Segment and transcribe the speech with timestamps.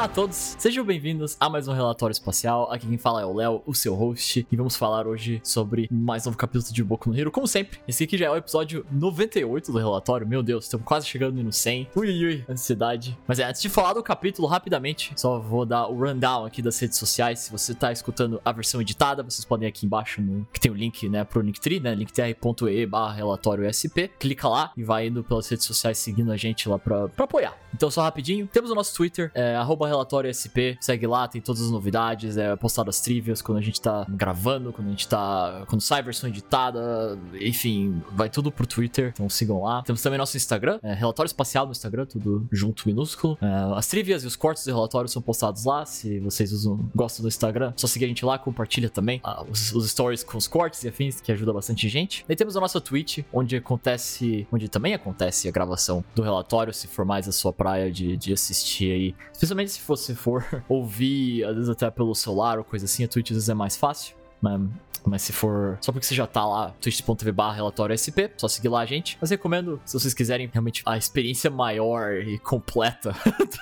[0.00, 2.72] Olá a todos, sejam bem-vindos a mais um relatório espacial.
[2.72, 6.26] Aqui quem fala é o Léo, o seu host, e vamos falar hoje sobre mais
[6.26, 7.30] um capítulo de Boku no Hero.
[7.30, 10.26] Como sempre, esse aqui já é o episódio 98 do relatório.
[10.26, 11.90] Meu Deus, estamos quase chegando no 100.
[11.94, 13.18] Ui, ui, ui, ansiedade.
[13.28, 16.78] Mas é, antes de falar do capítulo, rapidamente, só vou dar o rundown aqui das
[16.78, 17.40] redes sociais.
[17.40, 20.74] Se você tá escutando a versão editada, vocês podem aqui embaixo no que tem o
[20.74, 24.08] link, né, pro Linktree, né, linktr.ee barra relatório SP.
[24.18, 27.54] Clica lá e vai indo pelas redes sociais seguindo a gente lá pra apoiar.
[27.74, 31.62] Então, só rapidinho, temos o nosso Twitter, é, arroba relatório SP, segue lá, tem todas
[31.62, 35.64] as novidades, é postado as trivias quando a gente tá gravando, quando a gente tá.
[35.68, 39.82] Quando sai a versão editada, enfim, vai tudo pro Twitter, então sigam lá.
[39.82, 43.38] Temos também nosso Instagram, é, relatório espacial no Instagram, tudo junto, minúsculo.
[43.40, 47.22] É, as trivias e os cortes do relatório são postados lá, se vocês usam, gostam
[47.22, 50.46] do Instagram, só seguir a gente lá, compartilha também ah, os, os stories com os
[50.46, 52.24] cortes e afins, que ajuda bastante gente.
[52.28, 56.86] E temos a nossa Twitch, onde acontece, onde também acontece a gravação do relatório, se
[56.86, 59.14] for mais a sua praia de, de assistir aí.
[59.32, 63.30] Especialmente se você for ouvir, às vezes até pelo celular ou coisa assim, a Twitch
[63.30, 64.16] às vezes é mais fácil.
[64.40, 64.60] Mas,
[65.04, 68.68] mas se for só porque você já tá lá, twitch.tv barra relatório SP, só seguir
[68.68, 69.16] lá gente.
[69.20, 73.14] Mas recomendo, se vocês quiserem realmente a experiência maior e completa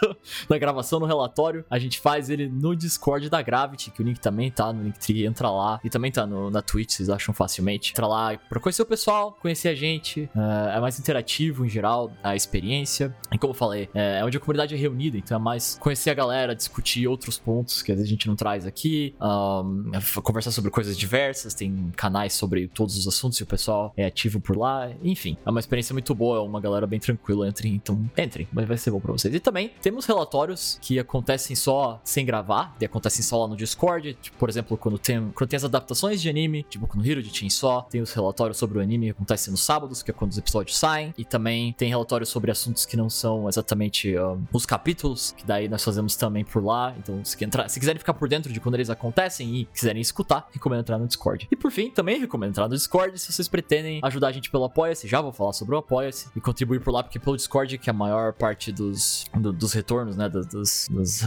[0.48, 4.18] da gravação no relatório, a gente faz ele no Discord da Gravity, que o link
[4.18, 5.80] também tá no Linktree, entra lá.
[5.84, 7.92] E também tá no, na Twitch, vocês acham facilmente.
[7.92, 10.28] Entra lá pra conhecer o pessoal, conhecer a gente.
[10.34, 13.14] Uh, é mais interativo em geral, a experiência.
[13.32, 16.14] E como eu falei, é onde a comunidade é reunida, então é mais conhecer a
[16.14, 19.90] galera, discutir outros pontos que às vezes a gente não traz aqui, um,
[20.22, 24.40] conversar sobre coisas diversas, tem canais sobre todos os assuntos e o pessoal é ativo
[24.40, 24.90] por lá.
[25.02, 27.48] Enfim, é uma experiência muito boa, é uma galera bem tranquila.
[27.48, 29.34] Entre, então, entrem, vai ser bom pra vocês.
[29.34, 34.14] E também temos relatórios que acontecem só sem gravar, e acontecem só lá no Discord.
[34.20, 37.34] Tipo, por exemplo, quando tem, quando tem as adaptações de anime, tipo no Hero de
[37.34, 40.38] Chainsaw, tem os relatórios sobre o anime que acontecem nos sábados, que é quando os
[40.38, 41.14] episódios saem.
[41.16, 45.68] E também tem relatórios sobre assuntos que não são exatamente um, os capítulos, que daí
[45.68, 46.94] nós fazemos também por lá.
[46.98, 50.48] Então, se, entrar, se quiserem ficar por dentro de quando eles acontecem e quiserem escutar,
[50.52, 51.17] recomendo entrar no Discord.
[51.50, 54.64] E por fim, também recomendo entrar no Discord se vocês pretendem ajudar a gente pelo
[54.64, 55.06] Apoia-se.
[55.08, 57.92] Já vou falar sobre o Apoia-se e contribuir por lá, porque pelo Discord que é
[57.92, 60.28] a maior parte dos, do, dos retornos, né?
[60.28, 61.22] Dos, dos,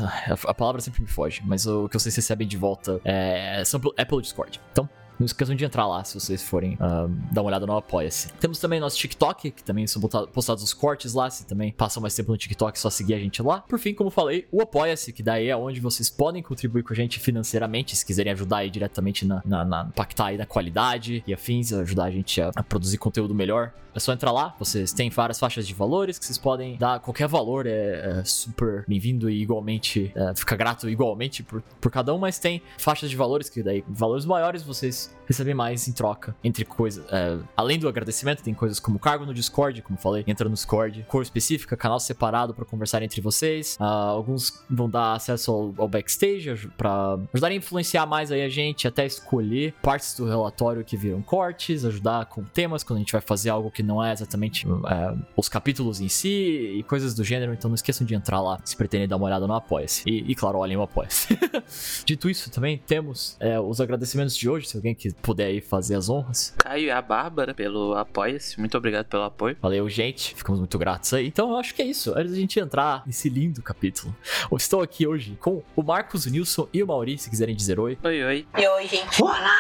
[0.48, 3.62] a, palavra sempre me foge, mas o que vocês recebem de volta é,
[3.98, 4.60] é pelo Discord.
[4.72, 4.90] Então,
[5.22, 8.34] não esqueçam de entrar lá se vocês forem uh, dar uma olhada no Apoia-se.
[8.34, 11.30] Temos também nosso TikTok, que também são postados os cortes lá.
[11.30, 13.60] Se também passam mais tempo no TikTok, é só seguir a gente lá.
[13.62, 16.96] Por fim, como falei, o Apoia-se, que daí é onde vocês podem contribuir com a
[16.96, 21.34] gente financeiramente, se quiserem ajudar aí diretamente na, na, na pactar aí na qualidade e
[21.34, 23.72] afins, ajudar a gente a, a produzir conteúdo melhor.
[23.94, 27.02] É só entrar lá, vocês têm várias faixas de valores que vocês podem dar.
[27.02, 32.14] Qualquer valor é, é super bem-vindo e igualmente é, fica grato igualmente por, por cada
[32.14, 36.36] um, mas tem faixas de valores que daí, valores maiores, vocês recebem mais em troca.
[36.44, 37.04] Entre coisas.
[37.12, 41.06] É, além do agradecimento, tem coisas como cargo no Discord, como falei, entra no Discord,
[41.08, 43.78] cor específica, canal separado para conversar entre vocês.
[43.80, 48.50] Uh, alguns vão dar acesso ao, ao backstage para ajudar a influenciar mais aí a
[48.50, 53.12] gente, até escolher partes do relatório que viram cortes, ajudar com temas quando a gente
[53.12, 57.24] vai fazer algo que não é exatamente é, os capítulos em si e coisas do
[57.24, 57.54] gênero.
[57.54, 60.04] Então não esqueçam de entrar lá se pretendem dar uma olhada no Apoia-se.
[60.06, 61.38] E, e, claro, olhem o Apoia-se.
[62.06, 65.96] Dito isso, também temos é, os agradecimentos de hoje, se alguém que puder aí fazer
[65.96, 66.54] as honras.
[66.58, 68.60] Caio e a Bárbara pelo Apoia-se.
[68.60, 69.58] Muito obrigado pelo apoio.
[69.60, 70.36] Valeu, gente.
[70.36, 71.26] Ficamos muito gratos aí.
[71.26, 72.14] Então eu acho que é isso.
[72.16, 74.16] Antes da gente entrar nesse lindo capítulo,
[74.52, 77.80] eu estou aqui hoje com o Marcos, o Nilson e o Mauri, se quiserem dizer
[77.80, 77.98] oi.
[78.04, 78.48] Oi, oi.
[78.56, 79.24] E oi, gente.
[79.24, 79.58] Olá!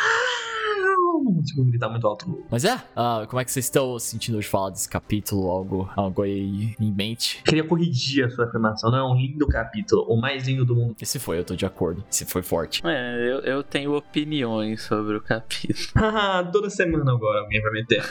[1.23, 2.43] Não consigo gritar muito alto.
[2.49, 5.49] Mas é, uh, como é que vocês estão sentindo de falar desse capítulo?
[5.49, 7.41] Algo, algo aí em mente?
[7.43, 10.95] Queria corrigir a sua afirmação, não é um lindo capítulo, o mais lindo do mundo.
[11.01, 12.03] Esse foi, eu tô de acordo.
[12.11, 12.81] Esse foi forte.
[12.85, 15.89] É, eu, eu tenho opiniões sobre o capítulo.
[16.51, 18.03] Toda semana agora alguém vai meter.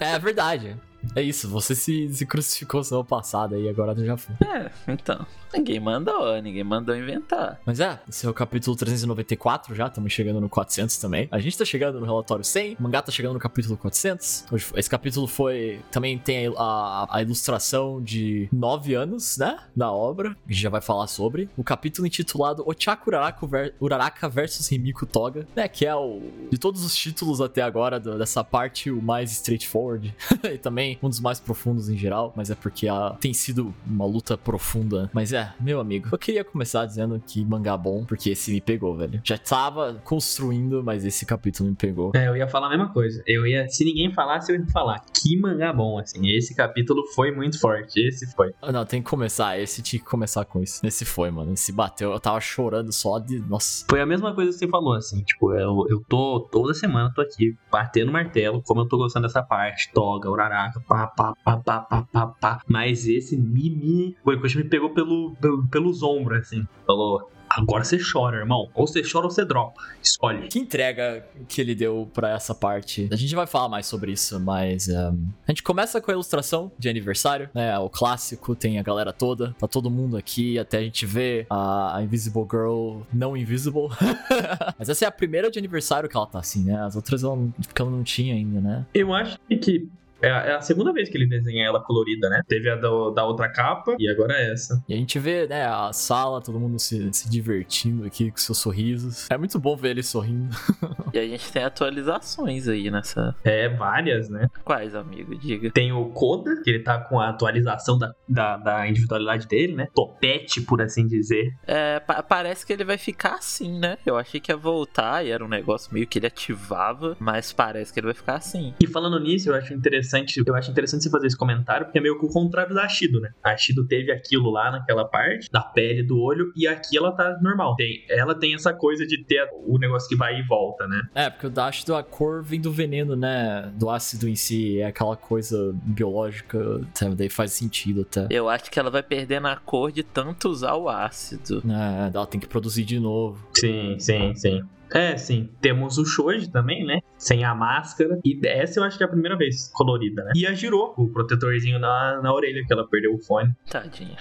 [0.00, 0.76] é verdade.
[1.14, 4.34] É isso, você se, se crucificou semana passada e agora já foi.
[4.46, 5.26] É, então.
[5.52, 7.60] Ninguém mandou, ninguém mandou inventar.
[7.66, 11.28] Mas é, esse é o capítulo 394 já, estamos chegando no 400 também.
[11.30, 14.46] A gente tá chegando no relatório 100, o mangá tá chegando no capítulo 400.
[14.74, 15.80] Esse capítulo foi.
[15.90, 19.58] Também tem a, a, a ilustração de 9 anos, né?
[19.76, 21.48] Da obra, a gente já vai falar sobre.
[21.56, 25.68] O capítulo intitulado Ochaku Uraraka, ver, Uraraka versus Rimiko Toga, né?
[25.68, 26.22] Que é o.
[26.50, 30.14] De todos os títulos até agora do, dessa parte, o mais straightforward.
[30.44, 34.04] e também um dos mais profundos em geral, mas é porque a, tem sido uma
[34.04, 35.10] luta profunda.
[35.12, 38.96] Mas é, meu amigo, eu queria começar dizendo que mangá bom, porque esse me pegou,
[38.96, 39.20] velho.
[39.24, 42.12] Já tava construindo, mas esse capítulo me pegou.
[42.14, 43.22] É, eu ia falar a mesma coisa.
[43.26, 46.28] Eu ia, se ninguém falasse, eu ia falar que mangá bom, assim.
[46.28, 48.52] Esse capítulo foi muito forte, esse foi.
[48.60, 50.84] Ah, não, tem que começar, esse tinha que começar com isso.
[50.84, 51.52] Esse foi, mano.
[51.52, 53.84] Esse bateu, eu tava chorando só de, nossa.
[53.88, 57.20] Foi a mesma coisa que você falou, assim, tipo, eu, eu tô, toda semana tô
[57.20, 61.80] aqui, batendo martelo, como eu tô gostando dessa parte, toga, uraraca, pá, pá, pá, pá,
[61.80, 62.60] pá, pá, pá.
[62.66, 64.16] Mas esse Mimi.
[64.24, 66.66] O Horikoshi me pegou pelo, pelo- pelos ombros, assim.
[66.86, 67.28] Falou.
[67.54, 68.70] Agora você chora, irmão.
[68.74, 69.78] Ou você chora ou você dropa.
[70.02, 70.48] Escolhe.
[70.48, 73.06] Que entrega que ele deu pra essa parte.
[73.12, 76.72] A gente vai falar mais sobre isso, mas um, a gente começa com a ilustração
[76.78, 77.78] de aniversário, né?
[77.78, 81.98] O clássico, tem a galera toda, tá todo mundo aqui, até a gente ver a,
[81.98, 83.88] a Invisible Girl não invisible.
[84.78, 86.80] mas essa é a primeira de aniversário que ela tá assim, né?
[86.82, 88.86] As outras ela, não- ela não tinha ainda, né?
[88.94, 89.86] Eu acho que
[90.22, 92.42] é a, é a segunda vez que ele desenha ela colorida, né?
[92.46, 94.82] Teve a do- da outra capa e agora é essa.
[94.88, 98.58] E a gente vê, né, a sala, todo mundo se, se divertindo aqui com seus
[98.58, 99.30] sorrisos.
[99.30, 100.54] É muito bom ver ele sorrindo.
[101.12, 103.34] E a gente tem atualizações aí nessa.
[103.44, 104.48] É, várias, né?
[104.64, 105.36] Quais, amigo?
[105.36, 105.70] Diga.
[105.70, 109.88] Tem o Koda, que ele tá com a atualização da, da, da individualidade dele, né?
[109.94, 111.50] Topete, por assim dizer.
[111.66, 113.98] É, pa- parece que ele vai ficar assim, né?
[114.06, 117.92] Eu achei que ia voltar e era um negócio meio que ele ativava, mas parece
[117.92, 118.72] que ele vai ficar assim.
[118.82, 120.02] E falando nisso, eu acho interessante,
[120.46, 123.20] eu acho interessante você fazer esse comentário, porque é meio que o contrário da Ashido,
[123.20, 123.30] né?
[123.42, 127.38] A Ashido teve aquilo lá naquela parte, da pele do olho, e aqui ela tá
[127.40, 127.76] normal.
[127.76, 131.02] Tem, ela tem essa coisa de ter o negócio que vai e volta, né?
[131.14, 131.72] É, porque o da
[132.02, 133.72] cor vem do veneno, né?
[133.76, 137.14] Do ácido em si, é aquela coisa biológica, sabe?
[137.14, 138.26] Daí faz sentido até.
[138.30, 141.62] Eu acho que ela vai perdendo a cor de tanto usar o ácido.
[141.68, 143.46] É, ela tem que produzir de novo.
[143.54, 144.62] Sim, sim, sim.
[144.92, 145.48] É, sim.
[145.60, 147.00] Temos o Shoji também, né?
[147.22, 148.18] Sem a máscara.
[148.24, 150.32] E essa eu acho que é a primeira vez colorida, né?
[150.34, 153.54] E a Jiro, o protetorzinho na, na orelha, que ela perdeu o fone.
[153.70, 154.16] Tadinha.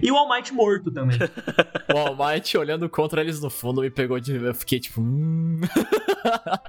[0.00, 1.18] E o All Might morto também.
[1.92, 4.36] o All Might olhando contra eles no fundo me pegou de.
[4.36, 5.00] Eu fiquei tipo.
[5.00, 5.60] Hum.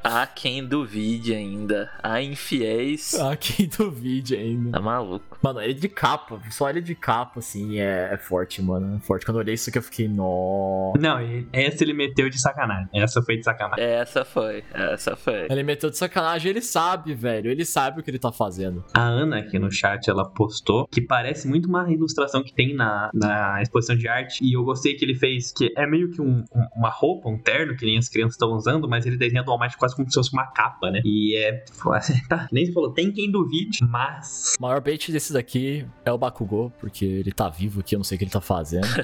[0.03, 1.91] Há quem duvide ainda.
[2.01, 3.13] Há infiéis.
[3.19, 4.71] ah, quem duvide ainda.
[4.71, 5.37] Tá maluco.
[5.43, 8.97] Mano, ele de capa, só ele de capa, assim, é, é forte, mano.
[8.97, 9.27] É forte.
[9.27, 10.93] Quando eu olhei isso aqui, eu fiquei, nó.
[10.99, 11.19] Não,
[11.53, 12.89] essa ele meteu de sacanagem.
[12.95, 13.85] Essa foi de sacanagem.
[13.85, 15.45] Essa foi, essa foi.
[15.49, 17.51] Ele meteu de sacanagem, ele sabe, velho.
[17.51, 18.83] Ele sabe o que ele tá fazendo.
[18.93, 23.11] A Ana aqui no chat, ela postou que parece muito uma ilustração que tem na,
[23.13, 24.43] na exposição de arte.
[24.43, 27.37] E eu gostei que ele fez, que é meio que um- um- uma roupa, um
[27.37, 30.09] terno que nem as crianças estão usando, mas ele desenha do All Might quase como
[30.09, 31.01] se fosse uma capa, né?
[31.03, 31.63] E é.
[32.29, 34.55] Tá, nem se falou, tem quem duvide, mas.
[34.59, 38.03] O maior bait desse daqui é o Bakugou, porque ele tá vivo aqui, eu não
[38.03, 38.87] sei o que ele tá fazendo.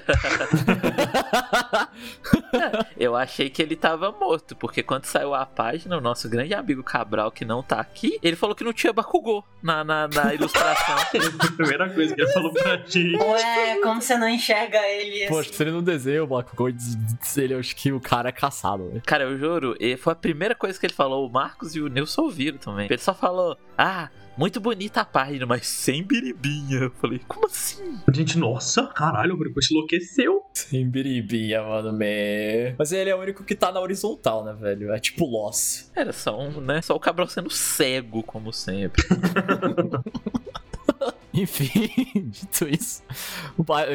[2.97, 6.83] Eu achei que ele tava morto, porque quando saiu a página, o nosso grande amigo
[6.83, 10.95] Cabral, que não tá aqui, ele falou que não tinha Bakugou na, na, na ilustração.
[11.39, 13.15] a primeira coisa que ele falou pra gente.
[13.15, 15.27] Ué, como você não enxerga ele?
[15.27, 18.31] Pô, acho que se ele não desenha o Bakugou, ele, acho que o cara é
[18.31, 19.01] caçado, velho.
[19.05, 21.27] Cara, eu juro, e foi a primeira coisa que ele falou.
[21.27, 22.87] O Marcos e o Nilson ouviram também.
[22.89, 26.79] Ele só falou: Ah, muito bonita a página, mas sem biribinha.
[26.79, 27.99] Eu falei: Como assim?
[28.13, 30.43] Gente, nossa, caralho, o Horikoshi enlouqueceu.
[30.53, 32.75] Sem biribinha, mano, man.
[32.77, 34.91] Mas ele é o único que tá na horizontal, né, velho?
[34.93, 35.91] É tipo Loss.
[35.95, 36.81] Era só um, né?
[36.81, 39.03] Só o Cabral sendo cego, como sempre.
[41.41, 43.01] Enfim, dito isso,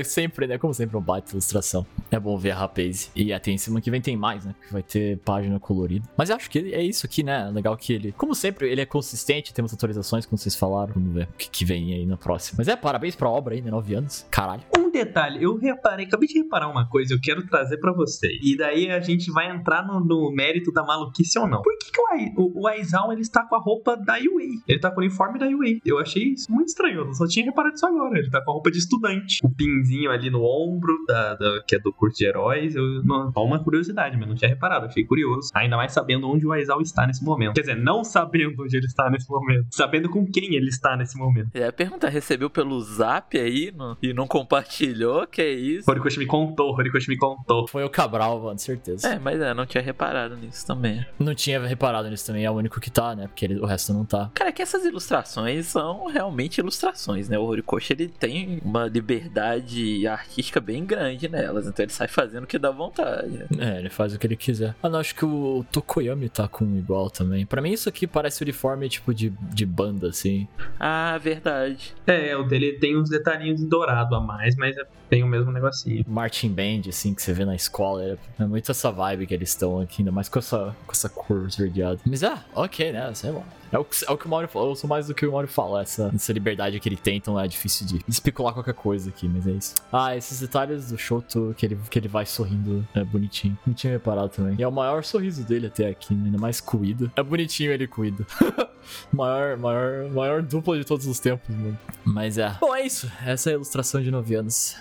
[0.04, 0.58] sempre, né?
[0.58, 1.86] Como sempre, um baita ilustração.
[2.10, 3.12] É bom ver a rapaz.
[3.14, 4.54] E até em cima que vem tem mais, né?
[4.66, 6.08] Que vai ter página colorida.
[6.16, 7.48] Mas eu acho que é isso aqui, né?
[7.50, 9.54] Legal que ele, como sempre, ele é consistente.
[9.54, 10.94] Temos atualizações, como vocês falaram.
[10.94, 12.56] Vamos ver o que, que vem aí na próxima.
[12.58, 13.70] Mas é, parabéns pra obra aí, né?
[13.70, 14.26] Nove anos.
[14.30, 14.62] Caralho.
[15.04, 18.38] Detalhe, eu reparei, acabei de reparar uma coisa, eu quero trazer pra vocês.
[18.42, 21.62] E daí a gente vai entrar no, no mérito da maluquice ou não.
[21.62, 24.62] Por que, que o, o, o Aizal ele está com a roupa da UA?
[24.66, 25.78] Ele tá com o uniforme da UA.
[25.84, 28.18] Eu achei isso muito estranho, eu só tinha reparado isso agora.
[28.18, 29.38] Ele tá com a roupa de estudante.
[29.44, 32.74] O pinzinho ali no ombro, da, da- que é do curso de heróis.
[32.74, 35.50] Eu, não, só uma curiosidade, mas não tinha reparado, achei curioso.
[35.54, 37.54] Ainda mais sabendo onde o Aizal está nesse momento.
[37.54, 39.66] Quer dizer, não sabendo onde ele está nesse momento.
[39.70, 41.50] Sabendo com quem ele está nesse momento.
[41.54, 44.87] Eu ia perguntar: recebeu pelo zap aí no- e não compartilhou?
[45.30, 45.90] Que é isso?
[45.90, 47.66] Horikoshi me contou, Horikoshi me contou.
[47.68, 49.08] Foi o Cabral, mano, certeza.
[49.08, 51.04] É, mas é, não tinha reparado nisso também.
[51.18, 52.44] Não tinha reparado nisso também.
[52.44, 53.26] É o único que tá, né?
[53.26, 54.30] Porque ele- o resto não tá.
[54.34, 57.38] Cara, é que essas ilustrações são realmente ilustrações, né?
[57.38, 62.46] O Horikoshi, ele tem uma liberdade artística bem grande nelas, então ele sai fazendo o
[62.46, 63.28] que dá vontade.
[63.30, 63.46] né?
[63.58, 64.74] É, ele faz o que ele quiser.
[64.82, 67.44] Ah, não, acho que o Tokoyami tá com igual também.
[67.46, 70.46] Pra mim, isso aqui parece uniforme tipo de, de banda, assim.
[70.78, 71.94] Ah, verdade.
[72.06, 75.50] É, o dele tem uns detalhinhos em dourado a mais, mas é- tem o mesmo
[75.50, 76.04] negocinho.
[76.06, 78.04] Marching Band, assim, que você vê na escola.
[78.04, 81.08] É, é muito essa vibe que eles estão aqui, ainda mais com essa, com essa
[81.08, 82.00] cor esverdeada.
[82.04, 83.12] Mas é, ok, né?
[83.14, 83.42] Sei lá.
[83.70, 84.70] É o, que, é o que o Mario falou.
[84.70, 85.82] Eu sou mais do que o Mario fala.
[85.82, 89.46] Essa, essa liberdade que ele tem, então é difícil de especular qualquer coisa aqui, mas
[89.46, 89.74] é isso.
[89.92, 93.58] Ah, esses detalhes do Shoto que ele, que ele vai sorrindo é bonitinho.
[93.66, 94.56] Não tinha reparado também.
[94.58, 96.26] E é o maior sorriso dele até aqui, né?
[96.26, 97.12] ainda mais cuida.
[97.14, 98.26] É bonitinho ele cuida.
[99.12, 101.78] maior, maior, maior dupla de todos os tempos, mano.
[102.04, 102.56] Mas é.
[102.60, 103.10] Bom, é isso.
[103.24, 104.76] Essa é a ilustração de 9 anos.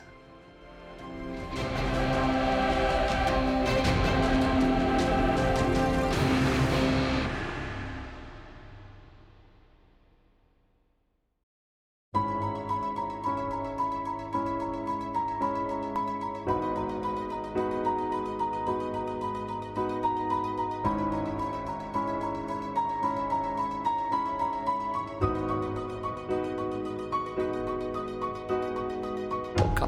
[1.58, 2.37] Música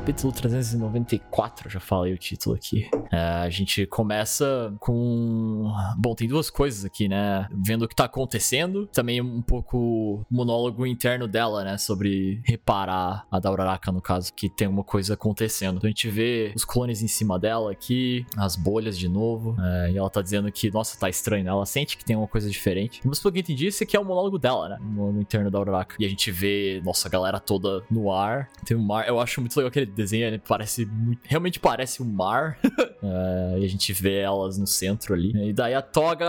[0.09, 2.89] capítulo 394, já falei o título aqui.
[3.11, 5.71] É, a gente começa com.
[5.97, 7.47] Bom, tem duas coisas aqui, né?
[7.51, 11.77] Vendo o que tá acontecendo, também um pouco monólogo interno dela, né?
[11.77, 15.77] Sobre reparar a da Uraraka, no caso, que tem uma coisa acontecendo.
[15.77, 19.91] Então a gente vê os clones em cima dela aqui, as bolhas de novo, é,
[19.91, 21.51] e ela tá dizendo que, nossa, tá estranho, né?
[21.51, 22.99] Ela sente que tem uma coisa diferente.
[23.05, 24.77] Mas pelo que eu entendi, esse aqui é o monólogo dela, né?
[24.81, 25.97] No, no interno da Uraraka.
[25.99, 28.49] E a gente vê, nossa, a galera toda no ar.
[28.65, 29.07] Tem um mar.
[29.07, 31.21] Eu acho muito legal aquele desenho, ele parece muito.
[31.23, 32.57] Realmente parece um mar.
[33.03, 35.49] é, e a gente vê elas no centro ali.
[35.49, 36.25] E daí a Toga,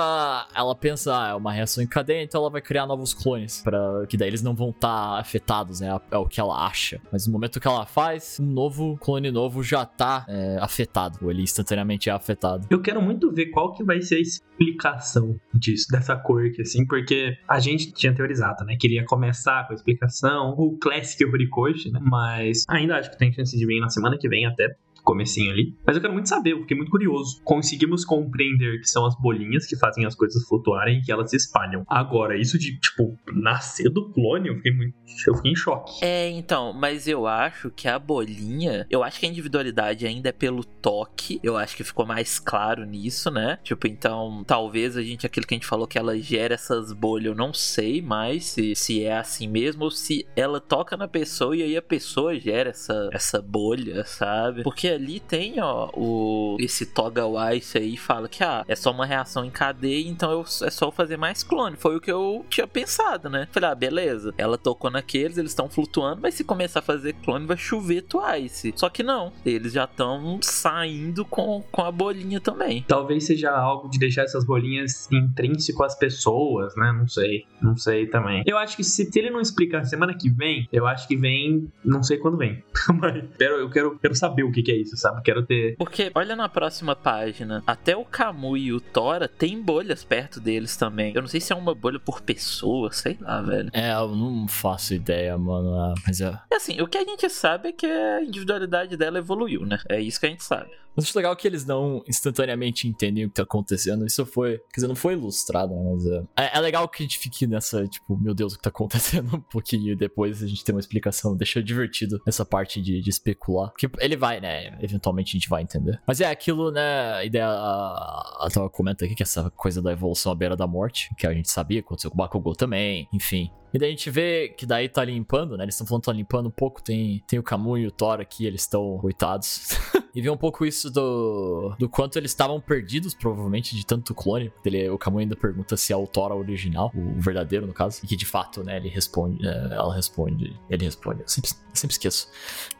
[0.54, 3.62] ela pensa, ah, é uma reação em cadeia, então ela vai criar novos clones.
[3.62, 6.00] para Que daí eles não vão estar tá afetados, né?
[6.10, 7.00] É o que ela acha.
[7.12, 11.18] Mas no momento que ela faz, um novo clone novo já tá é, afetado.
[11.22, 12.66] Ou ele instantaneamente é afetado.
[12.70, 17.36] Eu quero muito ver qual que vai ser a explicação disso, dessa quirk, assim, porque
[17.48, 18.76] a gente tinha teorizado, né?
[18.78, 22.00] Que ele ia começar com a explicação, o Classic Horikoshi, né?
[22.02, 25.74] Mas ainda acho que tem chance de vir na semana que vem até comecinho ali.
[25.86, 27.40] Mas eu quero muito saber, eu fiquei muito curioso.
[27.44, 31.36] Conseguimos compreender que são as bolinhas que fazem as coisas flutuarem e que elas se
[31.36, 31.84] espalham.
[31.88, 34.94] Agora, isso de, tipo, nascer do clone, eu fiquei muito.
[35.26, 36.04] Eu fiquei em choque.
[36.04, 38.86] É, então, mas eu acho que a bolinha.
[38.90, 41.40] Eu acho que a individualidade ainda é pelo toque.
[41.42, 43.58] Eu acho que ficou mais claro nisso, né?
[43.62, 47.26] Tipo, então, talvez a gente, aquilo que a gente falou que ela gera essas bolhas,
[47.26, 51.56] eu não sei mais se, se é assim mesmo ou se ela toca na pessoa
[51.56, 54.62] e aí a pessoa gera essa, essa bolha, sabe?
[54.62, 59.06] Porque ali tem, ó, o esse Toga Weiss aí fala que ah, é só uma
[59.06, 61.76] reação em cadeia, então eu, é só fazer mais clone.
[61.76, 63.48] Foi o que eu tinha pensado, né?
[63.50, 64.34] Falei, ah, beleza.
[64.36, 68.72] Ela tocou naqueles, eles estão flutuando, mas se começar a fazer clone, vai chover Twice.
[68.76, 72.84] Só que não, eles já estão saindo com, com a bolinha também.
[72.86, 76.92] Talvez seja algo de deixar essas bolinhas intrínseco às pessoas, né?
[76.92, 77.44] Não sei.
[77.60, 78.42] Não sei também.
[78.46, 81.70] Eu acho que se, se ele não explicar semana que vem, eu acho que vem.
[81.84, 82.62] Não sei quando vem.
[83.00, 85.22] mas eu quero, quero saber o que, que é isso, sabe?
[85.22, 85.76] Quero ter.
[85.76, 90.76] Porque, olha na próxima página, até o Camu e o Tora tem bolhas perto deles
[90.76, 91.12] também.
[91.14, 93.70] Eu não sei se é uma bolha por pessoa, sei lá, velho.
[93.72, 95.74] É, eu não faço ideia, mano.
[95.74, 96.38] Ah, mas é.
[96.50, 99.78] é assim, o que a gente sabe é que a individualidade dela evoluiu, né?
[99.88, 100.70] É isso que a gente sabe.
[100.94, 104.04] Mas acho legal que eles não instantaneamente entendem o que tá acontecendo.
[104.04, 104.58] Isso foi.
[104.58, 105.90] Quer dizer, não foi ilustrado, né?
[105.92, 106.24] Mas é.
[106.36, 109.34] É, é legal que a gente fique nessa, tipo, meu Deus, o que tá acontecendo
[109.36, 109.92] um pouquinho.
[109.92, 111.36] E depois a gente tem uma explicação.
[111.36, 113.70] Deixa divertido essa parte de, de especular.
[113.70, 114.69] Porque ele vai, né?
[114.80, 116.00] Eventualmente a gente vai entender.
[116.06, 117.12] Mas é aquilo, né?
[117.14, 117.46] A ideia.
[117.46, 118.66] A, a Tava
[119.04, 122.10] aqui que essa coisa da evolução à beira da morte, que a gente sabia, aconteceu
[122.10, 123.50] com o Bakugou também, enfim.
[123.72, 125.64] E daí a gente vê que daí tá limpando, né?
[125.64, 126.82] Eles estão falando que tá limpando um pouco.
[126.82, 129.78] Tem, tem o Camu e o Thor aqui, eles estão coitados.
[130.14, 134.52] e vê um pouco isso do, do quanto eles estavam perdidos, provavelmente, de tanto clone.
[134.64, 138.00] Ele, o Camu ainda pergunta se é o Thor original, o verdadeiro, no caso.
[138.02, 139.46] E que de fato, né, ele responde.
[139.46, 140.56] É, ela responde.
[140.68, 141.22] Ele responde.
[141.22, 142.28] Eu sempre, eu sempre esqueço.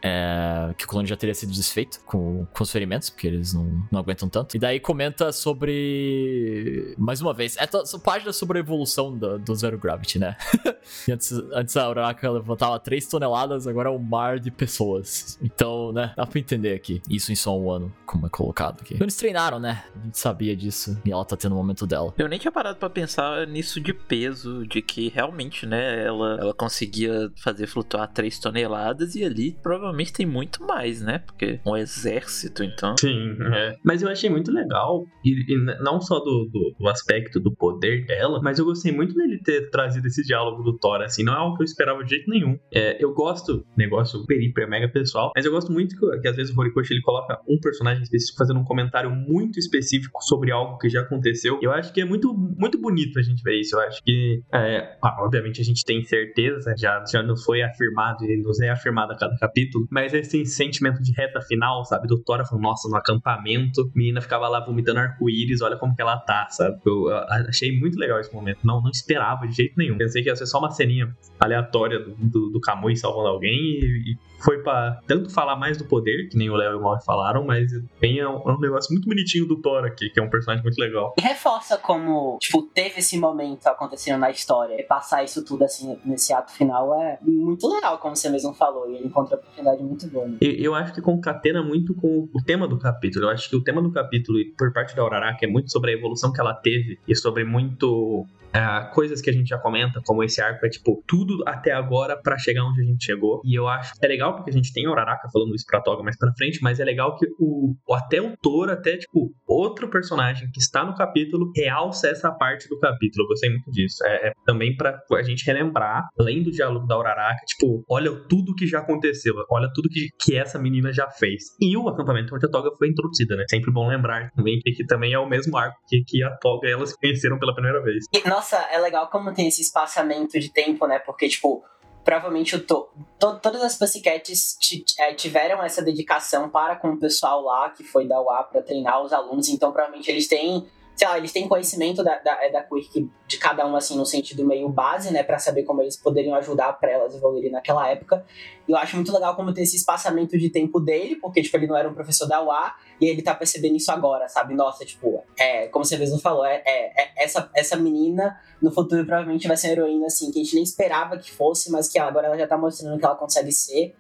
[0.03, 3.85] É, que o clone já teria sido desfeito com, com os ferimentos, porque eles não,
[3.91, 4.57] não aguentam tanto.
[4.57, 6.95] E daí comenta sobre.
[6.99, 7.67] Mais uma vez, é
[8.03, 10.37] página sobre a evolução do, do Zero Gravity, né?
[11.07, 15.39] E antes, antes a Uraraka levantava 3 toneladas, agora é um mar de pessoas.
[15.43, 17.03] Então, né, dá pra entender aqui.
[17.09, 18.95] Isso em só um ano, como é colocado aqui.
[18.95, 19.85] Então eles treinaram, né?
[19.95, 21.01] A gente sabia disso.
[21.05, 22.15] E ela tá tendo o momento dela.
[22.19, 26.55] Eu nem tinha parado para pensar nisso de peso, de que realmente, né, ela, ela
[26.55, 31.19] conseguia fazer flutuar 3 toneladas e ali provavelmente tem muito mais, né?
[31.19, 32.97] Porque um exército, então.
[32.99, 33.77] Sim, é.
[33.85, 38.05] Mas eu achei muito legal, e, e não só do, do, do, aspecto do poder
[38.07, 41.37] dela, mas eu gostei muito dele ter trazido esse diálogo do Thor, assim, não é
[41.37, 42.59] algo que eu esperava de jeito nenhum.
[42.73, 46.55] É, eu gosto, negócio peripre, mega pessoal, mas eu gosto muito que, que às vezes
[46.55, 50.89] o Horikoshi ele coloca um personagem específico fazendo um comentário muito específico sobre algo que
[50.89, 51.59] já aconteceu.
[51.63, 53.77] Eu acho que é muito, muito bonito a gente ver isso.
[53.77, 58.25] Eu acho que, é, ah, obviamente, a gente tem certeza, já, já nos foi afirmado
[58.25, 62.07] e nos é afirmado a cada capítulo, mas esse sentimento de reta final, sabe?
[62.07, 66.17] Do Thor falando, nossa, no acampamento, menina ficava lá vomitando arco-íris, olha como que ela
[66.19, 66.79] tá, sabe?
[66.87, 67.17] Eu, eu
[67.49, 68.61] achei muito legal esse momento.
[68.65, 69.97] Não, não esperava de jeito nenhum.
[69.97, 74.19] Pensei que ia ser só uma ceninha aleatória do, do, do salvando alguém e, e
[74.41, 77.45] foi para tanto falar mais do poder, que nem o Léo e o Mal falaram,
[77.45, 80.79] mas tem um, um, negócio muito bonitinho do Thor aqui, que é um personagem muito
[80.79, 81.15] legal.
[81.19, 85.99] E reforça como, tipo, teve esse momento acontecendo na história e passar isso tudo assim
[86.05, 89.83] nesse ato final é muito legal, como você mesmo falou, e ele encontra a oportunidade
[89.83, 90.27] muito boa.
[90.27, 90.39] Né?
[90.41, 93.27] Eu, eu acho que concatena muito com o tema do capítulo.
[93.27, 95.95] Eu acho que o tema do capítulo, por parte da Uraraka, é muito sobre a
[95.95, 100.25] evolução que ela teve e sobre muito Uh, coisas que a gente já comenta, como
[100.25, 103.41] esse arco, é tipo, tudo até agora para chegar onde a gente chegou.
[103.45, 106.17] E eu acho é legal porque a gente tem Uraraka falando isso pra Toga mais
[106.17, 110.59] pra frente, mas é legal que o, até o Toro, até, tipo, outro personagem que
[110.59, 113.25] está no capítulo realça essa parte do capítulo.
[113.25, 114.05] Eu gostei muito disso.
[114.05, 118.55] É, é também para a gente relembrar, além do diálogo da Uraraka, tipo, olha tudo
[118.55, 121.45] que já aconteceu, olha tudo que, que essa menina já fez.
[121.61, 123.45] E o acampamento onde a Toga foi introduzida, né?
[123.49, 126.69] Sempre bom lembrar também que, que também é o mesmo arco que, que a Toga
[126.69, 128.05] e elas conheceram pela primeira vez.
[128.13, 130.99] E, nossa, é legal como tem esse espaçamento de tempo, né?
[130.99, 131.63] Porque, tipo,
[132.03, 134.57] provavelmente to, to, todas as Pussycats
[134.99, 139.03] é, tiveram essa dedicação para com o pessoal lá que foi da UA para treinar
[139.03, 143.11] os alunos, então provavelmente eles têm sei lá, eles têm conhecimento da, da, da Quirk
[143.27, 146.75] de cada um, assim, no sentido meio base, né, para saber como eles poderiam ajudar
[146.75, 148.25] para elas evoluírem naquela época.
[148.69, 151.67] E eu acho muito legal como ter esse espaçamento de tempo dele, porque, tipo, ele
[151.67, 154.55] não era um professor da UA, e ele tá percebendo isso agora, sabe?
[154.55, 159.05] Nossa, tipo, é, como você mesmo falou, é, é, é essa, essa menina no futuro
[159.07, 161.99] provavelmente vai ser uma heroína, assim, que a gente nem esperava que fosse, mas que
[161.99, 163.95] agora ela já tá mostrando que ela consegue ser.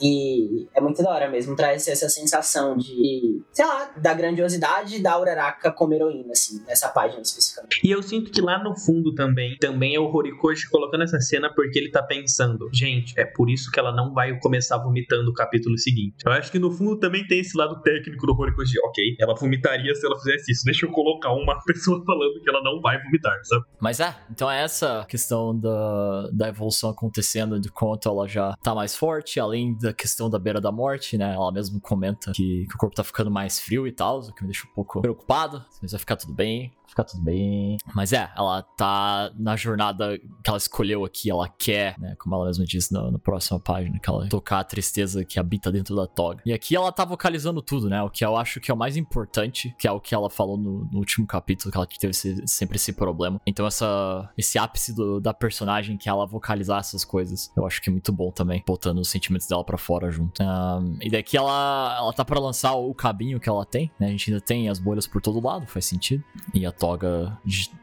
[0.00, 5.18] E é muito da hora mesmo, traz essa sensação de, sei lá, da grandiosidade da
[5.18, 7.80] Uraraka como heroína, assim, nessa página especificamente.
[7.82, 11.52] E eu sinto que lá no fundo também, também é o Horikoshi colocando essa cena
[11.54, 15.34] porque ele tá pensando, gente, é por isso que ela não vai começar vomitando o
[15.34, 16.16] capítulo seguinte.
[16.24, 19.94] Eu acho que no fundo também tem esse lado técnico do Horikoshi, ok, ela vomitaria
[19.94, 23.38] se ela fizesse isso, deixa eu colocar uma pessoa falando que ela não vai vomitar,
[23.44, 23.64] sabe?
[23.80, 28.74] Mas é, então é essa questão da, da evolução acontecendo, de quanto ela já tá
[28.74, 31.34] mais forte, além da questão da beira da morte, né?
[31.34, 34.42] Ela mesmo comenta que, que o corpo tá ficando mais frio e tal, o que
[34.42, 35.64] me deixa um pouco preocupado.
[35.80, 37.76] Mas vai ficar tudo bem ficar tudo bem.
[37.94, 42.14] Mas é, ela tá na jornada que ela escolheu aqui, ela quer, né?
[42.18, 45.70] Como ela mesma disse na, na próxima página, que ela tocar a tristeza que habita
[45.70, 46.42] dentro da toga.
[46.44, 48.02] E aqui ela tá vocalizando tudo, né?
[48.02, 50.56] O que eu acho que é o mais importante, que é o que ela falou
[50.56, 53.40] no, no último capítulo, que ela teve esse, sempre esse problema.
[53.46, 57.88] Então, essa, esse ápice do, da personagem, que ela vocalizar essas coisas, eu acho que
[57.88, 60.42] é muito bom também, botando os sentimentos dela para fora junto.
[60.42, 64.08] Um, e daqui ela, ela tá para lançar o cabinho que ela tem, né?
[64.08, 66.22] A gente ainda tem as bolhas por todo lado, faz sentido.
[66.54, 67.38] E a toga,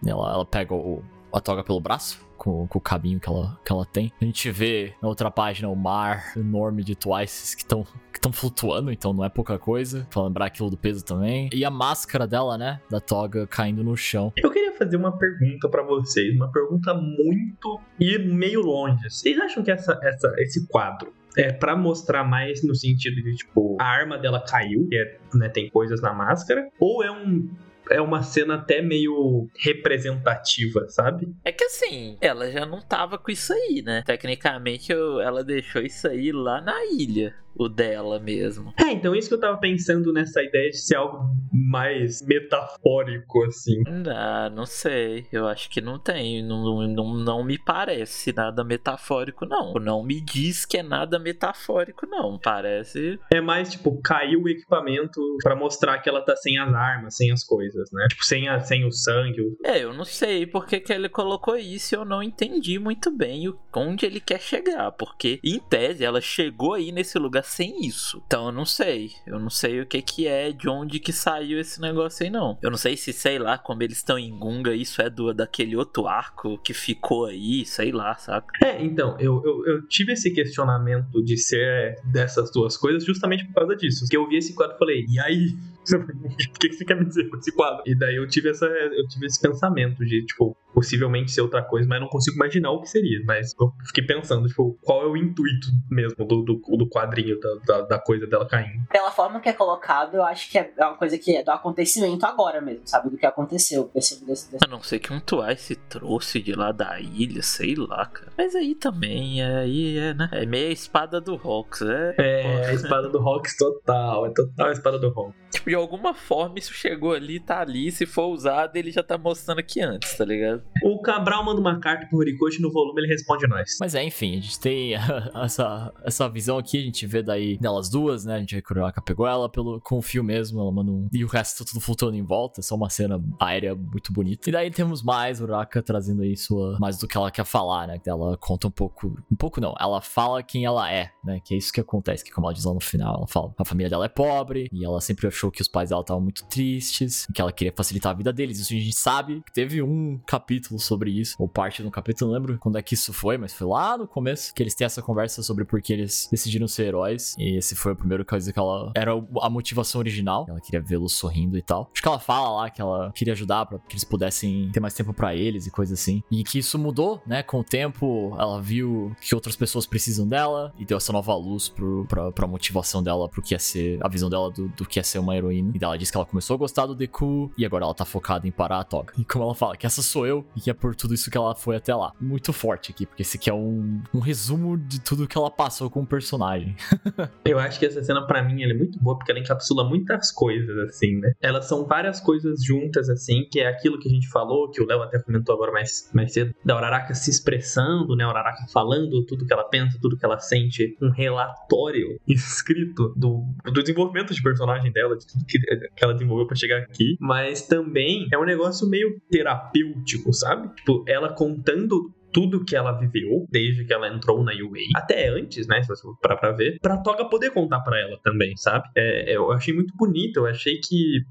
[0.05, 3.71] ela, ela pega o, a toga pelo braço, com, com, o cabinho que ela, que
[3.71, 4.11] ela tem.
[4.21, 8.91] A gente vê na outra página o mar enorme de Twice que estão que flutuando,
[8.91, 10.07] então não é pouca coisa.
[10.09, 11.49] Pra lembrar aquilo do peso também.
[11.51, 12.79] E a máscara dela, né?
[12.89, 14.31] Da toga caindo no chão.
[14.37, 19.09] Eu queria fazer uma pergunta para vocês, uma pergunta muito e meio longe.
[19.09, 23.77] Vocês acham que essa, essa, esse quadro é para mostrar mais no sentido de tipo
[23.81, 27.49] a arma dela caiu, que é, né, tem coisas na máscara, ou é um
[27.89, 31.33] é uma cena até meio representativa, sabe?
[31.43, 34.03] É que assim, ela já não tava com isso aí, né?
[34.05, 38.73] Tecnicamente, ela deixou isso aí lá na ilha o dela mesmo.
[38.79, 41.19] É, então isso que eu tava pensando nessa ideia de ser algo
[41.51, 43.83] mais metafórico, assim.
[44.07, 45.27] Ah, não sei.
[45.31, 46.43] Eu acho que não tem.
[46.43, 49.73] Não, não, não me parece nada metafórico, não.
[49.73, 52.39] Não me diz que é nada metafórico, não.
[52.39, 53.19] Parece.
[53.31, 57.31] É mais, tipo, caiu o equipamento para mostrar que ela tá sem as armas, sem
[57.31, 58.07] as coisas, né?
[58.09, 59.55] Tipo, sem, a, sem o sangue.
[59.63, 61.95] É, eu não sei porque que ele colocou isso.
[61.95, 64.91] Eu não entendi muito bem onde ele quer chegar.
[64.93, 68.21] Porque, em tese, ela chegou aí nesse lugar sem isso.
[68.25, 69.11] Então eu não sei.
[69.25, 72.57] Eu não sei o que que é, de onde que saiu esse negócio aí, não.
[72.61, 75.75] Eu não sei se, sei lá, como eles estão em Gunga, isso é do daquele
[75.75, 78.65] outro arco que ficou aí, sei lá, saca?
[78.65, 83.53] É, então, eu, eu, eu tive esse questionamento de ser dessas duas coisas justamente por
[83.53, 84.05] causa disso.
[84.09, 85.55] Que eu vi esse quadro e falei, e aí?
[85.93, 87.83] o que você quer me dizer com esse quadro?
[87.85, 91.87] E daí eu tive, essa, eu tive esse pensamento de, tipo, possivelmente ser outra coisa,
[91.87, 93.21] mas não consigo imaginar o que seria.
[93.25, 97.55] Mas eu fiquei pensando, tipo, qual é o intuito mesmo do, do, do quadrinho, da,
[97.65, 98.85] da, da, coisa dela caindo.
[98.89, 102.25] Pela forma que é colocado, eu acho que é uma coisa que é do acontecimento
[102.25, 103.09] agora mesmo, sabe?
[103.09, 103.89] Do que aconteceu.
[103.93, 104.65] Desse, desse, desse...
[104.65, 108.31] A não ser que um Twice trouxe de lá da ilha, sei lá, cara.
[108.37, 110.29] Mas aí também, é, aí é, né?
[110.31, 112.15] É meio a espada do Hawks, é.
[112.17, 114.25] É, a espada do Hawks total.
[114.25, 115.42] É total a espada do Hawks.
[115.53, 117.91] Tipo, de alguma forma isso chegou ali, tá ali.
[117.91, 120.63] Se for usado, ele já tá mostrando aqui antes, tá ligado?
[120.83, 123.77] O Cabral manda uma carta pro Horikoshi no volume, ele responde nós.
[123.79, 124.93] Mas é, enfim, a gente tem
[125.43, 128.35] essa, essa visão aqui, a gente vê daí nelas duas, né?
[128.35, 130.91] A gente vê que o Uraka pegou ela pelo, com o fio mesmo, ela manda
[130.91, 131.07] um.
[131.11, 134.49] E o resto tá tudo flutuando em volta, só uma cena aérea muito bonita.
[134.49, 136.77] E daí temos mais Uraka trazendo aí sua.
[136.79, 137.99] mais do que ela quer falar, né?
[138.05, 139.15] Ela conta um pouco.
[139.31, 141.39] Um pouco não, ela fala quem ela é, né?
[141.43, 143.65] Que é isso que acontece, que como ela diz lá no final, ela fala: a
[143.65, 146.45] família dela é pobre e ela sempre achou achou que os pais dela estavam muito
[146.45, 148.59] tristes, que ela queria facilitar a vida deles.
[148.59, 149.43] Isso a gente sabe.
[149.53, 152.93] Teve um capítulo sobre isso, ou parte de um capítulo, não lembro quando é que
[152.93, 155.91] isso foi, mas foi lá no começo que eles têm essa conversa sobre por que
[155.91, 157.35] eles decidiram ser heróis.
[157.37, 158.91] E esse foi o primeiro coisa que ela.
[158.95, 160.45] Era a motivação original.
[160.47, 161.89] Ela queria vê-los sorrindo e tal.
[161.93, 164.93] Acho que ela fala lá que ela queria ajudar para que eles pudessem ter mais
[164.93, 166.23] tempo para eles e coisas assim.
[166.31, 167.43] E que isso mudou, né?
[167.43, 171.69] Com o tempo, ela viu que outras pessoas precisam dela e deu essa nova luz
[171.69, 173.99] pro, pra, pra motivação dela, pro que é ser.
[174.01, 175.73] A visão dela do, do que é ser uma heroína.
[175.73, 178.47] E ela disse que ela começou a gostar do Deku e agora ela tá focada
[178.47, 179.13] em parar a toga.
[179.17, 181.37] E como ela fala, que essa sou eu e que é por tudo isso que
[181.37, 182.13] ela foi até lá.
[182.19, 185.89] Muito forte aqui, porque esse aqui é um, um resumo de tudo que ela passou
[185.89, 186.75] com o personagem.
[187.45, 190.77] Eu acho que essa cena, para mim, é muito boa, porque ela encapsula muitas coisas,
[190.89, 191.33] assim, né?
[191.41, 194.85] Elas são várias coisas juntas, assim, que é aquilo que a gente falou, que o
[194.85, 198.23] Léo até comentou agora mais, mais cedo, da Uraraka se expressando, né?
[198.23, 200.97] A Uraraka falando tudo que ela pensa, tudo que ela sente.
[201.01, 205.15] Um relatório escrito do, do desenvolvimento de personagem dela,
[205.47, 207.15] que, que ela desenvolveu para chegar aqui.
[207.19, 210.73] Mas também é um negócio meio terapêutico, sabe?
[210.75, 215.67] Tipo, ela contando tudo que ela viveu desde que ela entrou na UA, até antes,
[215.67, 218.89] né, se você parar pra ver, pra Toga poder contar para ela também, sabe?
[218.97, 221.21] É, eu achei muito bonito, eu achei que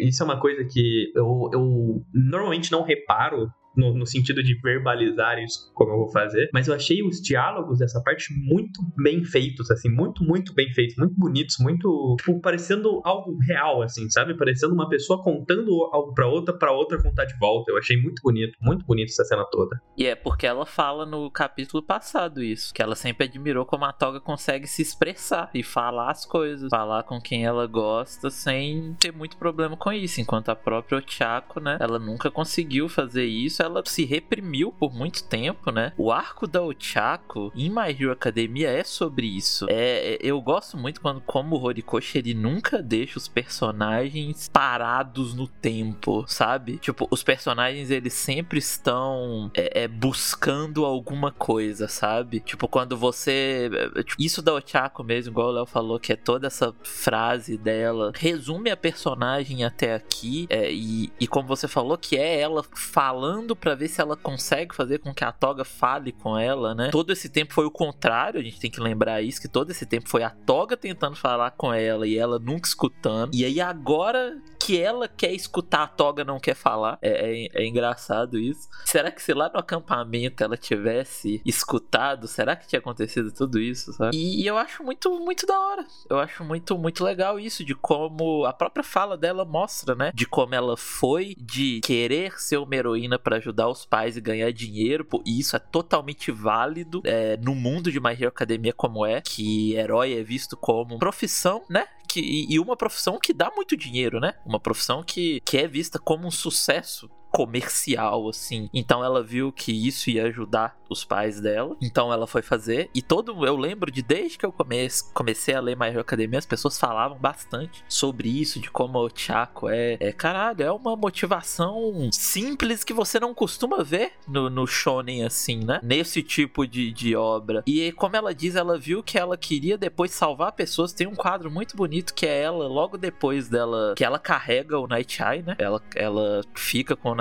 [0.00, 5.38] isso é uma coisa que eu, eu normalmente não reparo no, no, sentido de verbalizar
[5.38, 9.70] isso, como eu vou fazer, mas eu achei os diálogos dessa parte muito bem feitos,
[9.70, 14.36] assim, muito, muito bem feitos, muito bonitos, muito, tipo, parecendo algo real, assim, sabe?
[14.36, 17.70] Parecendo uma pessoa contando algo pra outra, pra outra contar de volta.
[17.70, 19.80] Eu achei muito bonito, muito bonito essa cena toda.
[19.96, 23.92] E é porque ela fala no capítulo passado isso, que ela sempre admirou como a
[23.92, 29.12] Toga consegue se expressar e falar as coisas, falar com quem ela gosta sem ter
[29.12, 33.82] muito problema com isso, enquanto a própria Ochako, né, ela nunca conseguiu fazer isso, ela
[33.86, 35.92] se reprimiu por muito tempo, né?
[35.96, 39.66] O arco da Ochako em My Hero Academia é sobre isso.
[39.68, 45.34] É, é, eu gosto muito quando, como o Horikoshi, ele nunca deixa os personagens parados
[45.34, 46.78] no tempo, sabe?
[46.78, 52.40] Tipo, os personagens eles sempre estão é, é, buscando alguma coisa, sabe?
[52.40, 53.70] Tipo, quando você.
[53.96, 57.56] É, tipo, isso da Ochako mesmo, igual o Léo falou, que é toda essa frase
[57.56, 60.46] dela, resume a personagem até aqui.
[60.48, 64.74] É, e, e como você falou, que é ela falando para ver se ela consegue
[64.74, 66.90] fazer com que a Toga fale com ela, né?
[66.90, 69.86] Todo esse tempo foi o contrário, a gente tem que lembrar isso, que todo esse
[69.86, 73.34] tempo foi a Toga tentando falar com ela e ela nunca escutando.
[73.34, 76.98] E aí agora que ela quer escutar, a Toga não quer falar.
[77.02, 78.68] É, é, é engraçado isso.
[78.84, 83.92] Será que se lá no acampamento ela tivesse escutado, será que tinha acontecido tudo isso,
[83.92, 84.16] sabe?
[84.16, 85.84] E, e eu acho muito, muito da hora.
[86.08, 90.12] Eu acho muito, muito legal isso, de como a própria fala dela mostra, né?
[90.14, 94.50] De como ela foi de querer ser uma heroína para ajudar os pais e ganhar
[94.52, 99.20] dinheiro, e isso é totalmente válido é, no mundo de My Hero Academia como é,
[99.20, 101.86] que herói é visto como profissão, né?
[102.08, 104.34] Que, e uma profissão que dá muito dinheiro, né?
[104.44, 108.68] Uma profissão que, que é vista como um sucesso comercial, assim.
[108.72, 111.76] Então ela viu que isso ia ajudar os pais dela.
[111.80, 112.90] Então ela foi fazer.
[112.94, 113.44] E todo.
[113.44, 117.18] Eu lembro de desde que eu comece, comecei a ler Hero Academia, as pessoas falavam
[117.18, 120.12] bastante sobre isso, de como o Chaco é, é.
[120.12, 125.80] Caralho, é uma motivação simples que você não costuma ver no, no Shonen, assim, né?
[125.82, 127.62] Nesse tipo de, de obra.
[127.66, 130.92] E como ela diz, ela viu que ela queria depois salvar pessoas.
[130.92, 133.94] Tem um quadro muito bonito que é ela, logo depois dela.
[133.96, 135.56] Que ela carrega o Night Eye, né?
[135.58, 137.14] Ela, ela fica com o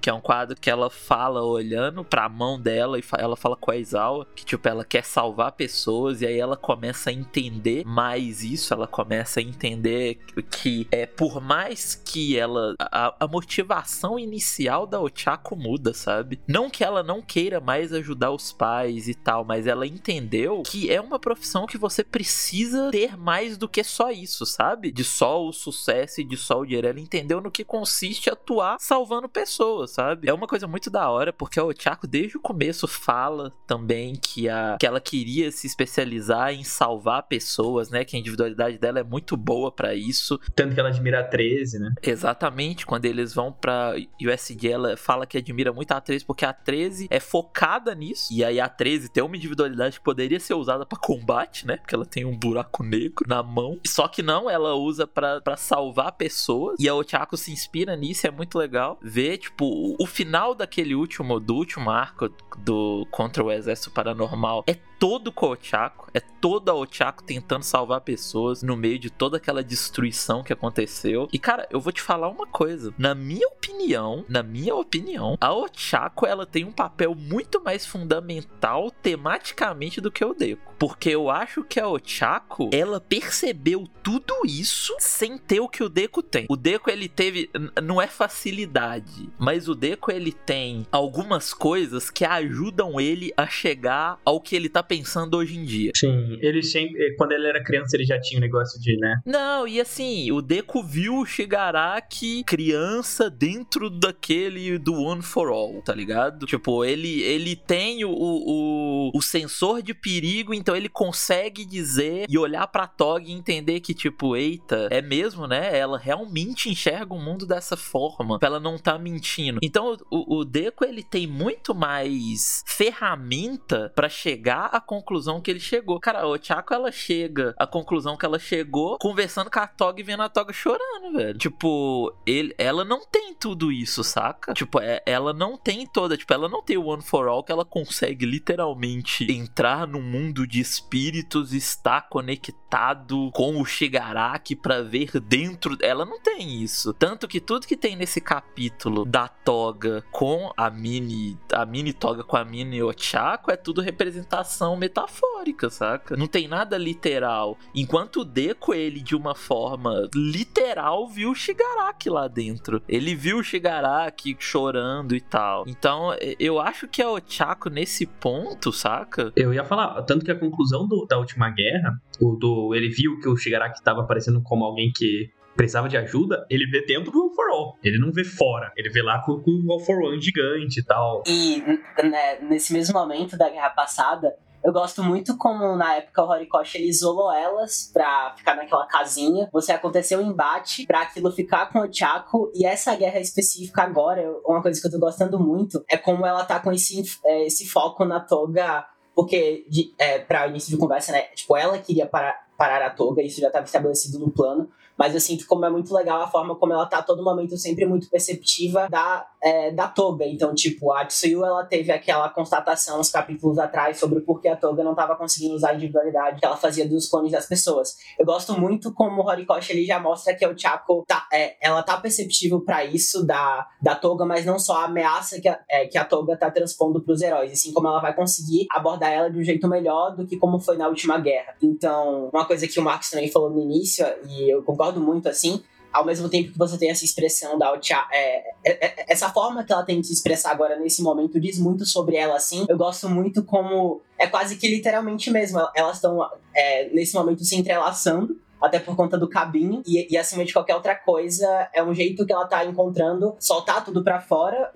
[0.00, 3.70] Que é um quadro que ela fala olhando pra mão dela e ela fala com
[3.70, 8.42] a Aizawa que, tipo, ela quer salvar pessoas e aí ela começa a entender mais
[8.42, 10.18] isso, ela começa a entender
[10.50, 12.74] que é por mais que ela.
[12.80, 16.40] A, a motivação inicial da Ochako muda, sabe?
[16.46, 20.90] Não que ela não queira mais ajudar os pais e tal, mas ela entendeu que
[20.90, 24.90] é uma profissão que você precisa ter mais do que só isso, sabe?
[24.90, 26.88] De só o sucesso e de só o dinheiro.
[26.88, 30.28] Ela entendeu no que consiste atuar salvando pessoas, sabe?
[30.28, 34.48] É uma coisa muito da hora, porque a Ochako, desde o começo, fala também que,
[34.48, 38.04] a, que ela queria se especializar em salvar pessoas, né?
[38.04, 40.38] Que a individualidade dela é muito boa para isso.
[40.54, 41.92] Tanto que ela admira a 13, né?
[42.02, 42.86] Exatamente.
[42.86, 47.08] Quando eles vão pra USG, ela fala que admira muito a 13 porque a 13
[47.10, 48.32] é focada nisso.
[48.32, 51.76] E aí a 13 tem uma individualidade que poderia ser usada para combate, né?
[51.76, 53.78] Porque ela tem um buraco negro na mão.
[53.86, 56.78] Só que não, ela usa para salvar pessoas.
[56.78, 61.38] E a Ochako se inspira nisso, é muito legal ver, tipo, o, final daquele último,
[61.38, 67.24] do último arco do contra o Exército Paranormal é todo Ochako, é toda a Ochako
[67.24, 71.28] tentando salvar pessoas no meio de toda aquela destruição que aconteceu.
[71.32, 75.52] E cara, eu vou te falar uma coisa, na minha opinião, na minha opinião, a
[75.52, 81.28] Ochako ela tem um papel muito mais fundamental tematicamente do que o Deco, porque eu
[81.28, 86.46] acho que a Ochako, ela percebeu tudo isso sem ter o que o Deco tem.
[86.48, 87.50] O Deco ele teve
[87.82, 94.20] não é facilidade, mas o Deco ele tem algumas coisas que ajudam ele a chegar
[94.24, 95.90] ao que ele tá pensando hoje em dia.
[95.96, 97.16] Sim, ele sempre.
[97.16, 99.22] Quando ele era criança, ele já tinha um negócio de, né?
[99.24, 105.80] Não, e assim, o Deku viu o Shigaraki criança dentro daquele do One for All,
[105.80, 106.44] tá ligado?
[106.44, 112.36] Tipo, ele, ele tem o, o, o sensor de perigo, então ele consegue dizer e
[112.36, 115.74] olhar pra Tog e entender que, tipo, eita, é mesmo, né?
[115.74, 119.58] Ela realmente enxerga o mundo dessa forma, ela não tá mentindo.
[119.62, 125.98] Então, o, o Deku, ele tem muito mais ferramenta para chegar conclusão que ele chegou.
[126.00, 130.02] Cara, o Chaco, ela chega à conclusão que ela chegou conversando com a Tog e
[130.02, 131.38] vendo a Tog chorando, velho.
[131.38, 134.52] Tipo, ele, ela não tem tudo isso, saca?
[134.52, 137.52] Tipo, é, ela não tem toda, tipo, ela não tem o One for All que
[137.52, 144.82] ela consegue literalmente entrar no mundo de espíritos e estar conectado com o Shigaraki para
[144.82, 145.76] ver dentro.
[145.80, 146.92] Ela não tem isso.
[146.92, 152.24] Tanto que tudo que tem nesse capítulo da Toga com a mini, a mini Toga
[152.24, 156.16] com a mini Ochako é tudo representação metafórica, saca?
[156.16, 157.58] Não tem nada literal.
[157.74, 162.82] Enquanto o Deco, ele de uma forma literal viu o Shigaraki lá dentro.
[162.88, 165.64] Ele viu o Shigaraki chorando e tal.
[165.66, 169.32] Então, eu acho que a Ochako nesse ponto, saca?
[169.36, 173.18] Eu ia falar, tanto que a conclusão do, da última guerra, o do ele viu
[173.20, 177.20] que o Shigaraki estava aparecendo como alguém que precisava de ajuda, ele vê dentro do
[177.20, 177.78] All for All.
[177.82, 178.72] Ele não vê fora.
[178.76, 181.22] Ele vê lá com, com o All for One gigante e tal.
[181.26, 181.62] E
[182.02, 186.78] né, nesse mesmo momento da guerra passada, eu gosto muito como na época o Horikoshi
[186.78, 189.48] ele isolou elas pra ficar naquela casinha.
[189.52, 192.50] Você aconteceu um embate pra aquilo ficar com o Chaco.
[192.54, 196.44] E essa guerra específica agora, uma coisa que eu tô gostando muito é como ela
[196.44, 198.86] tá com esse, é, esse foco na Toga.
[199.14, 201.22] Porque, de, é, pra início de conversa, né?
[201.34, 205.20] Tipo, ela queria parar, parar a Toga, isso já estava estabelecido no plano mas eu
[205.20, 208.08] sinto como é muito legal a forma como ela tá a todo momento sempre muito
[208.08, 210.24] perceptiva da, é, da Toga.
[210.24, 214.56] Então, tipo, a Tsuyu, ela teve aquela constatação uns capítulos atrás sobre por que a
[214.56, 217.96] Toga não tava conseguindo usar a individualidade que ela fazia dos clones das pessoas.
[218.18, 221.82] Eu gosto muito como o Horikoshi ele já mostra que o Chaco tá, é, ela
[221.82, 225.86] tá perceptível para isso da, da Toga, mas não só a ameaça que a, é,
[225.86, 229.38] que a Toga tá transpondo pros heróis, assim como ela vai conseguir abordar ela de
[229.38, 231.54] um jeito melhor do que como foi na última guerra.
[231.60, 235.62] Então, uma coisa que o Marcos também falou no início, e eu concordo muito assim.
[235.92, 237.72] Ao mesmo tempo que você tem essa expressão da
[238.12, 241.58] é, é, é, essa forma que ela tem de se expressar agora nesse momento diz
[241.58, 242.64] muito sobre ela, assim.
[242.68, 245.60] Eu gosto muito como é quase que literalmente mesmo.
[245.74, 249.82] Elas estão é, nesse momento se entrelaçando até por conta do cabinho.
[249.86, 253.84] E, e, acima de qualquer outra coisa, é um jeito que ela tá encontrando soltar
[253.84, 254.70] tudo para fora,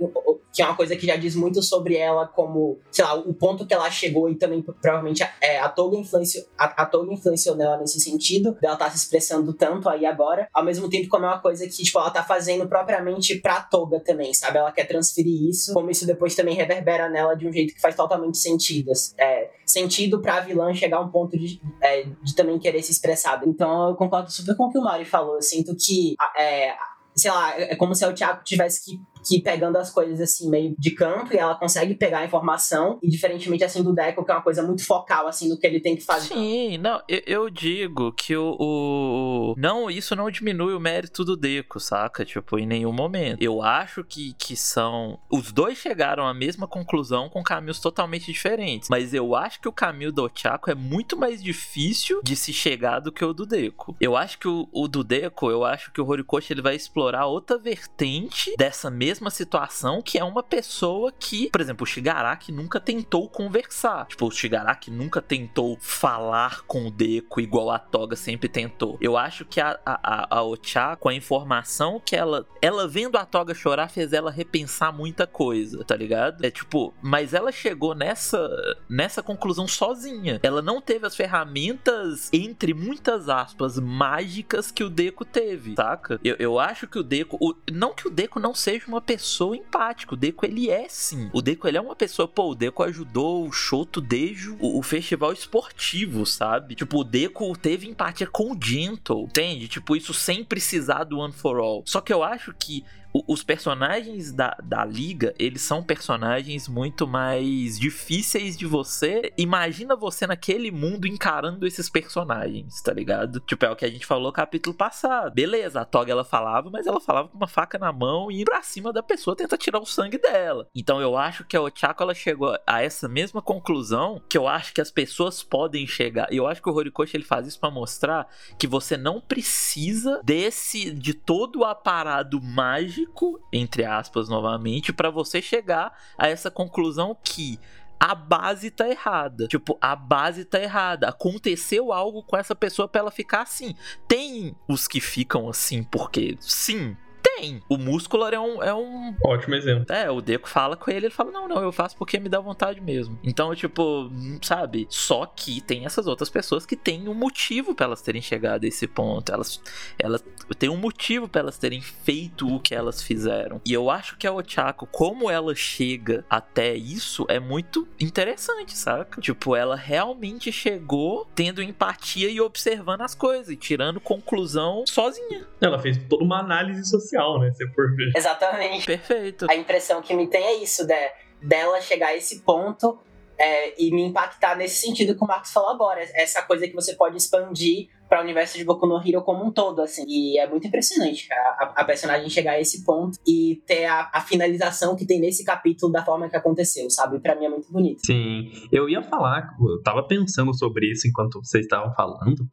[0.52, 3.66] que é uma coisa que já diz muito sobre ela, como, sei lá, o ponto
[3.66, 7.76] que ela chegou e também provavelmente é, a Toga influenciou, a, a Toga influenciou nela
[7.76, 11.40] nesse sentido, dela tá se expressando tanto aí agora, ao mesmo tempo como é uma
[11.40, 14.58] coisa que, tipo, ela tá fazendo propriamente pra Toga também, sabe?
[14.58, 17.94] Ela quer transferir isso, como isso depois também reverbera nela de um jeito que faz
[17.94, 18.92] totalmente sentido.
[19.18, 23.42] É, sentido pra vilã chegar a um ponto de, é, de também querer se expressar.
[23.46, 25.34] Então eu concordo super com o que o Mari falou.
[25.34, 26.74] Eu sinto que, é,
[27.14, 30.74] sei lá, é como se o Thiago tivesse que que pegando as coisas assim meio
[30.78, 34.34] de campo e ela consegue pegar a informação e diferentemente assim do Deco que é
[34.34, 36.34] uma coisa muito focal assim no que ele tem que fazer.
[36.34, 41.36] Sim, não, eu, eu digo que o, o, não, isso não diminui o mérito do
[41.36, 42.24] Deco, saca?
[42.24, 43.42] Tipo, em nenhum momento.
[43.42, 48.88] Eu acho que que são os dois chegaram à mesma conclusão com caminhos totalmente diferentes,
[48.88, 53.00] mas eu acho que o caminho do Ochako é muito mais difícil de se chegar
[53.00, 53.96] do que o do Deco.
[54.00, 57.26] Eu acho que o, o do Deco, eu acho que o Horikoshi ele vai explorar
[57.26, 62.52] outra vertente dessa mesma mesma situação que é uma pessoa que, por exemplo, o Shigaraki
[62.52, 64.06] nunca tentou conversar.
[64.06, 68.98] Tipo, o Shigaraki nunca tentou falar com o Deku igual a Toga sempre tentou.
[69.00, 72.46] Eu acho que a, a, a Ocha, com a informação que ela.
[72.60, 76.44] Ela vendo a Toga chorar, fez ela repensar muita coisa, tá ligado?
[76.44, 78.48] É tipo, mas ela chegou nessa,
[78.88, 80.40] nessa conclusão sozinha.
[80.42, 86.20] Ela não teve as ferramentas, entre muitas aspas, mágicas que o Deku teve, saca?
[86.22, 87.38] Eu, eu acho que o Deku.
[87.40, 90.14] O, não que o Deku não seja uma pessoa empática.
[90.14, 91.30] O Deco, ele é sim.
[91.32, 92.26] O Deco, ele é uma pessoa.
[92.26, 96.74] Pô, o Deco ajudou o Shoto desde o, o festival esportivo, sabe?
[96.74, 99.68] Tipo, o Deco teve empatia com o Gentle, entende?
[99.68, 101.82] Tipo, isso sem precisar do One for All.
[101.86, 107.78] Só que eu acho que os personagens da, da liga, eles são personagens muito mais
[107.78, 109.32] difíceis de você.
[109.36, 113.40] Imagina você naquele mundo encarando esses personagens, tá ligado?
[113.40, 115.34] Tipo, é o que a gente falou no capítulo passado.
[115.34, 118.62] Beleza, a Toga ela falava, mas ela falava com uma faca na mão e pra
[118.62, 120.68] cima da pessoa tenta tirar o sangue dela.
[120.74, 124.72] Então eu acho que a Ochako ela chegou a essa mesma conclusão que eu acho
[124.72, 126.32] que as pessoas podem chegar.
[126.32, 130.20] E eu acho que o Horikoshi ele faz isso pra mostrar que você não precisa
[130.24, 133.05] desse de todo o aparado mágico,
[133.52, 137.58] entre aspas, novamente, pra você chegar a essa conclusão que
[137.98, 139.46] a base tá errada.
[139.48, 141.08] Tipo, a base tá errada.
[141.08, 143.74] Aconteceu algo com essa pessoa pra ela ficar assim.
[144.06, 146.96] Tem os que ficam assim porque sim,
[147.36, 147.62] tem.
[147.68, 149.86] O Muscular é um, é um Ótimo exemplo.
[149.88, 152.40] é, o Deco fala com ele, ele fala: Não, não, eu faço porque me dá
[152.40, 153.18] vontade mesmo.
[153.22, 154.86] Então, tipo, hum, sabe?
[154.88, 158.66] Só que tem essas outras pessoas que têm um motivo pra elas terem chegado a
[158.66, 159.32] esse ponto.
[159.32, 159.60] Elas,
[159.98, 160.24] elas
[160.58, 163.60] têm um motivo pra elas terem feito o que elas fizeram.
[163.64, 169.20] E eu acho que a Ochako, como ela chega até isso, é muito interessante, saca?
[169.20, 175.46] Tipo, ela realmente chegou tendo empatia e observando as coisas e tirando conclusão sozinha.
[175.60, 177.52] Ela fez toda uma análise social, né?
[177.52, 178.12] Se for ver.
[178.16, 178.86] Exatamente.
[178.86, 179.46] Perfeito.
[179.50, 181.10] A impressão que me tem é isso, né?
[181.42, 182.98] dela chegar a esse ponto
[183.38, 186.00] é, e me impactar nesse sentido que o Marcos falou agora.
[186.14, 189.50] Essa coisa que você pode expandir para o universo de Boku no Hero como um
[189.50, 190.04] todo, assim.
[190.06, 194.20] E é muito impressionante a, a, personagem chegar a esse ponto e ter a, a,
[194.20, 197.20] finalização que tem nesse capítulo da forma que aconteceu, sabe?
[197.20, 198.00] Para mim é muito bonito.
[198.06, 202.48] Sim, eu ia falar, eu tava pensando sobre isso enquanto vocês estavam falando.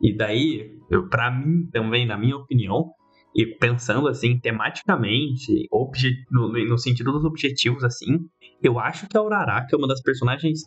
[0.00, 0.78] E daí,
[1.10, 2.92] para mim também, na minha opinião,
[3.34, 5.68] e pensando assim, tematicamente,
[6.30, 8.18] no, no, sentido dos objetivos, assim,
[8.62, 10.62] eu acho que a Uraraka é uma das personagens.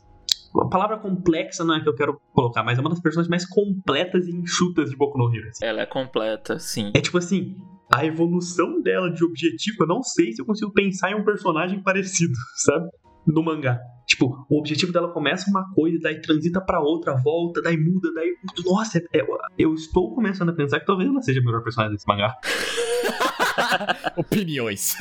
[0.56, 3.48] A palavra complexa não é que eu quero colocar, mas é uma das personagens mais
[3.48, 5.50] completas e enxutas de Boku no Hero.
[5.50, 5.66] Assim.
[5.66, 6.92] Ela é completa, sim.
[6.94, 7.56] É tipo assim,
[7.94, 11.82] a evolução dela de objetivo, eu não sei se eu consigo pensar em um personagem
[11.82, 12.90] parecido, sabe?
[13.26, 13.80] No mangá.
[14.06, 18.36] Tipo, o objetivo dela começa uma coisa, daí transita para outra, volta, daí muda, daí.
[18.66, 19.26] Nossa, é, é,
[19.58, 22.36] eu estou começando a pensar que talvez ela seja a melhor personagem desse mangá.
[24.18, 24.98] Opiniões.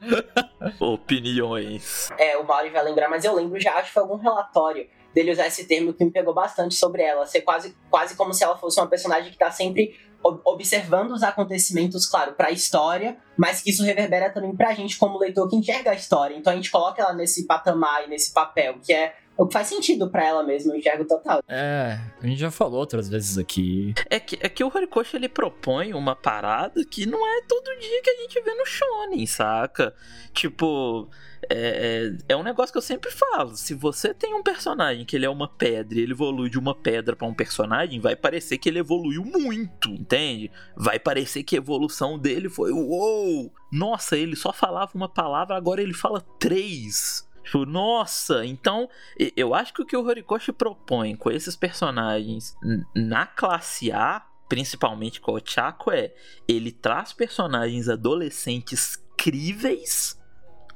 [0.80, 2.10] Opiniões.
[2.18, 5.30] É, o Mauri vai lembrar, mas eu lembro já, acho que foi algum relatório dele
[5.30, 7.24] usar esse termo que me pegou bastante sobre ela.
[7.26, 9.96] Ser quase, quase como se ela fosse uma personagem que tá sempre
[10.44, 15.18] observando os acontecimentos, claro, para a história, mas que isso reverbera também pra gente como
[15.18, 16.36] leitor que enxerga a história.
[16.36, 19.68] Então a gente coloca ela nesse patamar e nesse papel, que é o que faz
[19.68, 21.42] sentido para ela mesmo, eu enxergo total.
[21.48, 23.94] É, a gente já falou outras vezes aqui.
[24.08, 28.02] É que, é que o Horikoshi ele propõe uma parada que não é todo dia
[28.02, 29.94] que a gente vê no shonen, saca?
[30.32, 31.08] Tipo,
[31.50, 33.56] é, é, é um negócio que eu sempre falo.
[33.56, 36.74] Se você tem um personagem que ele é uma pedra e ele evolui de uma
[36.74, 40.50] pedra para um personagem, vai parecer que ele evoluiu muito, entende?
[40.76, 43.52] Vai parecer que a evolução dele foi uou!
[43.72, 47.26] Nossa, ele só falava uma palavra, agora ele fala três.
[47.44, 48.88] Tipo, nossa, então
[49.36, 52.56] eu acho que o que o Horikoshi propõe com esses personagens
[52.96, 56.14] na classe A, principalmente com o Chaco, é
[56.48, 60.18] ele traz personagens adolescentes críveis,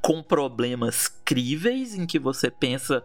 [0.03, 3.03] com problemas críveis, em que você pensa,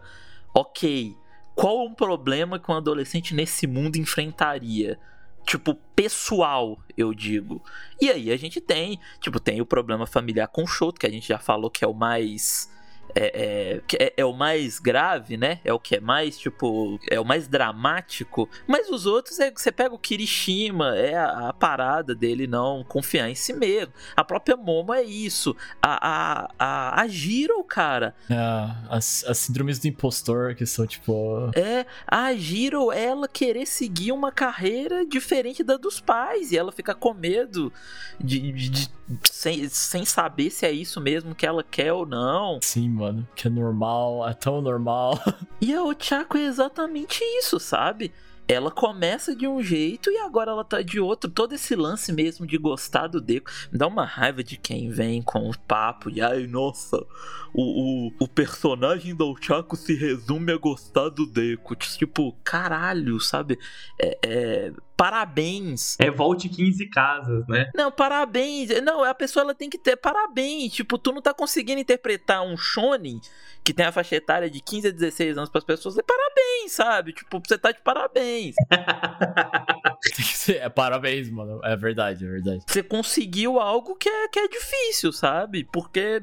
[0.54, 1.16] ok,
[1.54, 4.98] qual um problema que um adolescente nesse mundo enfrentaria?
[5.46, 7.62] Tipo, pessoal, eu digo.
[8.00, 11.10] E aí a gente tem, tipo, tem o problema familiar com o Shoto, que a
[11.10, 12.72] gente já falou que é o mais
[13.14, 15.60] é, é, é, o mais grave, né?
[15.64, 18.48] É o que é mais, tipo, é o mais dramático.
[18.66, 23.28] Mas os outros, é você pega o Kirishima, é a, a parada dele não confiar
[23.28, 23.92] em si mesmo.
[24.16, 25.56] A própria Momo é isso.
[25.80, 28.14] A, a, a, a Giro, cara.
[28.28, 28.36] É,
[28.88, 31.50] as, as síndromes do impostor, que são, tipo...
[31.54, 36.52] É, a Giro, ela querer seguir uma carreira diferente da dos pais.
[36.52, 37.72] E ela fica com medo
[38.20, 38.90] de, de, de
[39.30, 42.58] sem, sem saber se é isso mesmo que ela quer ou não.
[42.62, 43.26] Sim, mano.
[43.34, 45.18] Que é normal, é tão normal.
[45.60, 48.12] E a Ochako é exatamente isso, sabe?
[48.46, 51.30] Ela começa de um jeito e agora ela tá de outro.
[51.30, 55.22] Todo esse lance mesmo de gostar do Deco me dá uma raiva de quem vem
[55.22, 56.96] com o papo de ai, nossa,
[57.54, 61.74] o, o, o personagem da Ochako se resume a gostar do Deco.
[61.76, 63.58] Tipo, caralho, sabe?
[64.00, 65.96] É, é, parabéns.
[65.98, 67.70] É volte 15 casas, né?
[67.74, 68.68] Não, parabéns.
[68.82, 70.72] Não, a pessoa ela tem que ter parabéns.
[70.72, 73.20] Tipo, tu não tá conseguindo interpretar um shonen
[73.64, 75.96] que tem a faixa etária de 15 a 16 anos para as pessoas.
[75.96, 77.12] É parabéns, sabe?
[77.12, 78.54] Tipo, você tá de parabéns.
[80.48, 81.60] é parabéns, mano.
[81.64, 82.62] É verdade, é verdade.
[82.66, 85.64] Você conseguiu algo que é, que é difícil, sabe?
[85.64, 86.22] Porque.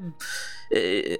[0.72, 1.18] É,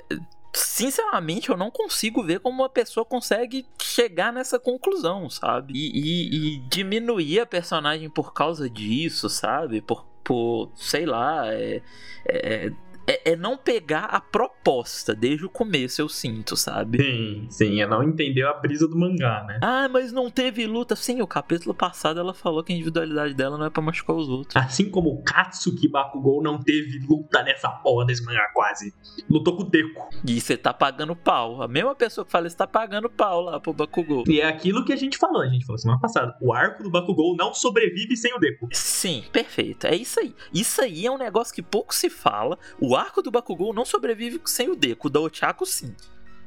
[0.55, 5.73] sinceramente, eu não consigo ver como uma pessoa consegue chegar nessa conclusão, sabe?
[5.75, 9.81] E, e, e, diminuir a personagem por causa disso, sabe?
[9.81, 11.83] Por, Tipo, sei lá, é,
[12.27, 12.73] é,
[13.13, 16.99] é, é não pegar a proposta desde o começo, eu sinto, sabe?
[16.99, 19.59] Sim, sim, é não entender a brisa do mangá, né?
[19.63, 20.97] Ah, mas não teve luta.
[20.97, 24.29] Sim, o capítulo passado ela falou que a individualidade dela não é pra machucar os
[24.29, 24.57] outros.
[24.57, 28.95] Assim como o Katsuki Bakugou não teve luta nessa porra desse mangá quase.
[29.29, 30.09] Lutou com o Deco.
[30.27, 31.63] E você tá pagando pau.
[31.63, 34.25] A mesma pessoa que fala isso tá pagando pau lá pro Bakugou.
[34.27, 36.37] E é aquilo que a gente falou, a gente falou semana passada.
[36.41, 38.69] O arco do Bakugou não sobrevive sem o Deco.
[38.73, 39.87] Sim, perfeito.
[39.87, 40.35] É isso aí.
[40.53, 42.59] Isso aí é um negócio que pouco se fala.
[42.81, 45.09] O arco do Bakugou não sobrevive sem o Deco.
[45.09, 45.95] O da Ochako, sim.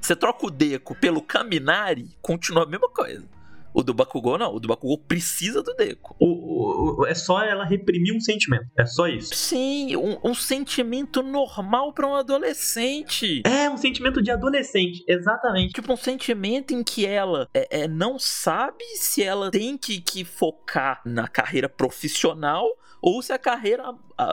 [0.01, 3.25] Você troca o Deco pelo Kaminari, continua a mesma coisa.
[3.73, 4.55] O do Bakugou não.
[4.55, 6.15] O do Bakugou precisa do Deco.
[6.17, 8.65] O, o- o- é só ela reprimir um sentimento.
[8.77, 9.35] É só isso.
[9.35, 13.41] Sim, um, um sentimento normal pra um adolescente.
[13.45, 15.73] É um sentimento de adolescente, exatamente.
[15.73, 20.23] Tipo, um sentimento em que ela é, é, não sabe se ela tem que, que
[20.23, 22.65] focar na carreira profissional
[23.05, 23.83] ou se a carreira.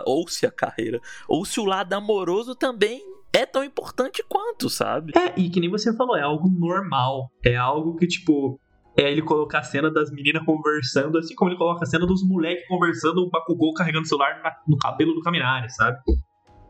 [0.06, 0.98] Ou se a carreira.
[1.28, 5.12] Ou se o lado amoroso também é tão importante quanto, sabe?
[5.14, 7.30] É, e que nem você falou, é algo normal.
[7.44, 8.58] É algo que, tipo,
[8.98, 12.26] é ele colocar a cena das meninas conversando, assim como ele coloca a cena dos
[12.26, 15.98] moleques conversando, o Bakugou carregando o celular no cabelo do Kaminari, sabe?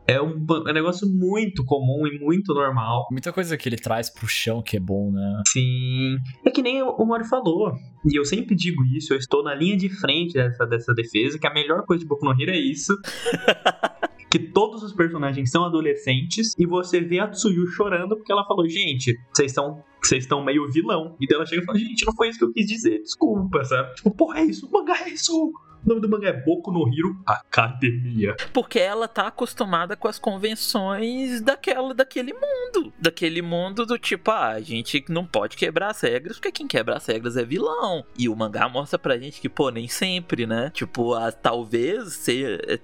[0.07, 3.07] É um, é um negócio muito comum e muito normal.
[3.11, 5.41] Muita coisa que ele traz pro chão que é bom, né?
[5.47, 6.17] Sim.
[6.45, 7.73] É que nem o Mori falou.
[8.05, 11.47] E eu sempre digo isso, eu estou na linha de frente dessa, dessa defesa, que
[11.47, 12.93] a melhor coisa de Boku no Hero é isso.
[14.29, 18.67] que todos os personagens são adolescentes e você vê a Tsuyu chorando porque ela falou,
[18.67, 21.15] gente, vocês estão vocês estão meio vilão.
[21.21, 23.63] E daí ela chega e fala, gente, não foi isso que eu quis dizer, desculpa,
[23.63, 23.93] sabe?
[23.93, 25.53] Tipo, porra, é isso, o mangá é isso.
[25.85, 28.35] O nome do mangá é Boku no Hero Academia.
[28.53, 32.93] Porque ela tá acostumada com as convenções daquela, daquele mundo.
[32.99, 36.95] Daquele mundo do tipo, ah, a gente não pode quebrar as regras, porque quem quebra
[36.95, 38.05] as regras é vilão.
[38.17, 40.69] E o mangá mostra pra gente que, pô, nem sempre, né?
[40.73, 42.25] Tipo, a, talvez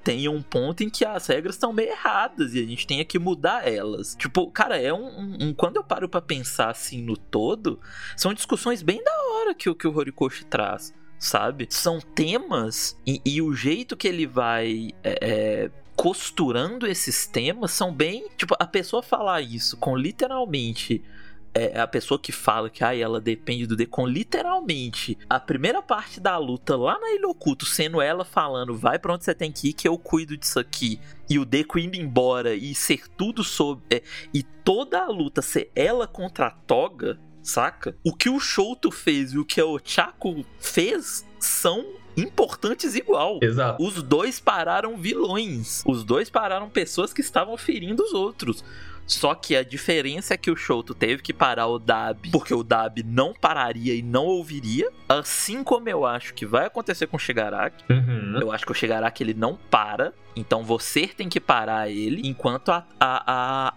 [0.03, 3.17] tenha um ponto em que as regras estão meio erradas e a gente tenha que
[3.17, 4.15] mudar elas.
[4.15, 5.07] Tipo, cara, é um.
[5.07, 7.79] um- um- quando eu paro pra pensar assim no todo,
[8.15, 11.67] são discussões bem da hora que, que o Horikoshi traz sabe?
[11.69, 17.93] São temas e, e o jeito que ele vai é, é, costurando esses temas são
[17.93, 18.29] bem.
[18.37, 21.03] Tipo, a pessoa falar isso com literalmente.
[21.51, 25.81] É a pessoa que fala que ah, ela depende do D com literalmente a primeira
[25.81, 29.51] parte da luta lá na Ilha Oculto, sendo ela falando, vai pra onde você tem
[29.51, 30.99] que ir, que eu cuido disso aqui.
[31.27, 33.83] E o Deco indo embora e ser tudo sobre.
[33.89, 37.95] é, e toda a luta ser ela contra a Toga, saca?
[38.03, 41.85] O que o Shouto fez e o que a Ochako fez são
[42.17, 43.39] importantes igual.
[43.41, 43.83] Exato.
[43.83, 45.83] Os dois pararam vilões.
[45.85, 48.63] Os dois pararam pessoas que estavam ferindo os outros.
[49.09, 52.61] Só que a diferença é que o Shouto teve que parar o Dab, porque o
[52.61, 54.87] Dab não pararia e não ouviria.
[55.07, 57.83] Assim como eu acho que vai acontecer com o Shigaraki.
[57.91, 58.37] Uhum.
[58.39, 60.13] Eu acho que o Shigaraki ele não para.
[60.39, 63.23] Então você tem que parar ele enquanto a, a,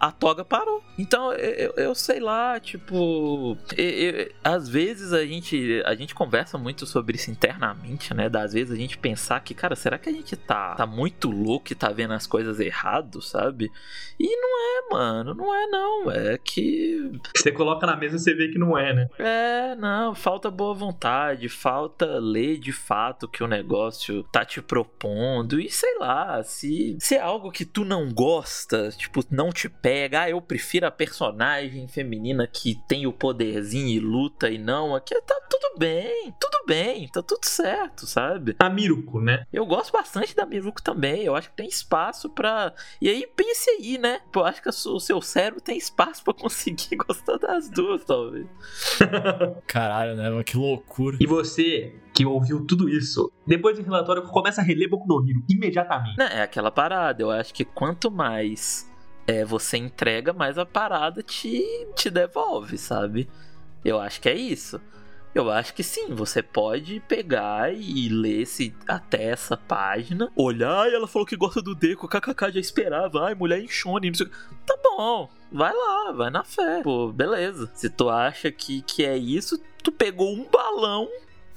[0.01, 0.83] a, a toga parou.
[0.99, 3.57] Então eu, eu- sei lá, tipo.
[3.77, 8.29] eu- eu- às vezes a gente, a gente conversa muito sobre isso internamente, né?
[8.29, 11.73] Das vezes a gente pensar que, cara, será que a gente tá, tá muito louco
[11.73, 13.71] e tá vendo as coisas errado, sabe?
[14.19, 16.11] E não é, mano, não é não.
[16.11, 19.09] É que Você coloca na mesa e você vê que não é, né?
[19.19, 24.61] é, não, falta boa vontade, falta ler de fato o que o negócio tá te
[24.63, 29.69] propondo e sei lá, se, se é algo que tu não gosta, tipo, não te
[29.69, 34.95] pega, ah, eu prefiro a personagem feminina que tem o poderzinho e luta e não,
[34.95, 38.55] aqui tá tudo bem, tudo bem, tá tudo certo, sabe?
[38.59, 39.45] A Miruko, né?
[39.53, 41.23] Eu gosto bastante da Miruko também.
[41.23, 42.75] Eu acho que tem espaço pra.
[43.01, 44.21] E aí, pense aí, né?
[44.35, 48.47] Eu acho que o seu cérebro tem espaço pra conseguir gostar das duas, talvez.
[49.67, 50.43] Caralho, né?
[50.45, 51.17] Que loucura.
[51.21, 55.43] E você que ouviu tudo isso, depois do relatório começa a reler Boku no Hero
[55.49, 56.21] imediatamente.
[56.21, 57.23] É aquela parada.
[57.23, 58.91] Eu acho que quanto mais
[59.27, 63.29] é, você entrega, mais a parada te, te devolve, sabe?
[63.85, 64.81] Eu acho que é isso.
[65.35, 70.95] Eu acho que sim, você pode pegar e ler esse, até essa página, olhar e
[70.95, 74.31] ela falou que gosta do Deco, kkk, já esperava, ai, mulher que.
[74.67, 76.83] Tá bom, vai lá, vai na fé.
[76.83, 77.71] Pô, beleza.
[77.75, 81.09] Se tu acha que, que é isso, tu pegou um balão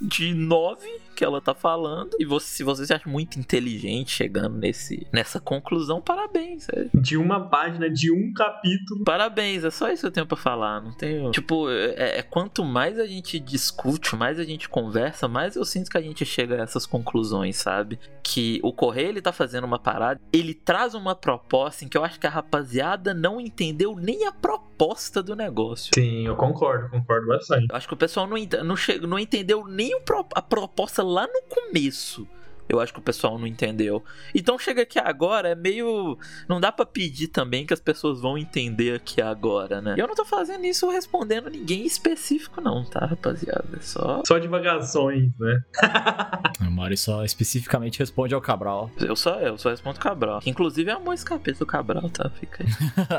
[0.02, 0.78] de 9
[1.16, 2.12] que ela tá falando.
[2.20, 6.68] E você, se você se acha muito inteligente chegando nesse, nessa conclusão, parabéns.
[6.70, 9.04] é- De uma página, de um capítulo.
[9.04, 10.82] Parabéns, é só isso que eu tenho pra falar.
[10.82, 11.32] Não tenho.
[11.32, 15.90] Tipo, é, é quanto mais a gente discute, mais a gente conversa, mais eu sinto
[15.90, 17.98] que a gente chega a essas conclusões, sabe?
[18.22, 22.04] Que o Correio ele tá fazendo uma parada, ele traz uma proposta em que eu
[22.04, 25.92] acho que a rapaziada não entendeu nem a proposta do negócio.
[25.96, 27.68] Sim, eu concordo, concordo bastante.
[27.70, 28.76] Eu acho que o pessoal não, não,
[29.08, 29.92] não entendeu nem
[30.36, 32.28] a proposta lá no começo.
[32.68, 34.04] Eu acho que o pessoal não entendeu.
[34.34, 36.18] Então chega aqui agora, é meio.
[36.48, 39.96] Não dá para pedir também que as pessoas vão entender aqui agora, né?
[39.98, 43.66] E eu não tô fazendo isso respondendo ninguém específico, não, tá, rapaziada?
[43.78, 44.22] É só.
[44.26, 45.64] Só divagações, né?
[46.62, 48.90] O Mari só especificamente responde ao Cabral.
[49.00, 50.40] Eu só, eu só respondo Cabral.
[50.40, 52.30] Que, inclusive amou esse capítulo do Cabral, tá?
[52.30, 52.70] Fica aí.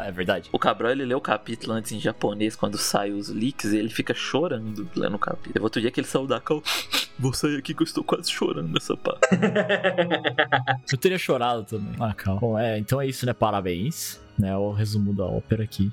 [0.08, 0.48] é verdade.
[0.52, 3.90] O Cabral, ele lê o capítulo antes em japonês, quando sai os leaks, e ele
[3.90, 5.52] fica chorando lendo o capítulo.
[5.52, 6.62] Teve outro dia que ele saiu da cal.
[7.18, 9.35] Vou sair aqui que eu estou quase chorando nessa parte.
[10.90, 11.94] Eu teria chorado também.
[12.00, 12.40] Ah, calma.
[12.40, 13.32] Bom, é, então é isso, né?
[13.32, 14.20] Parabéns.
[14.38, 15.90] Né, o resumo da ópera aqui.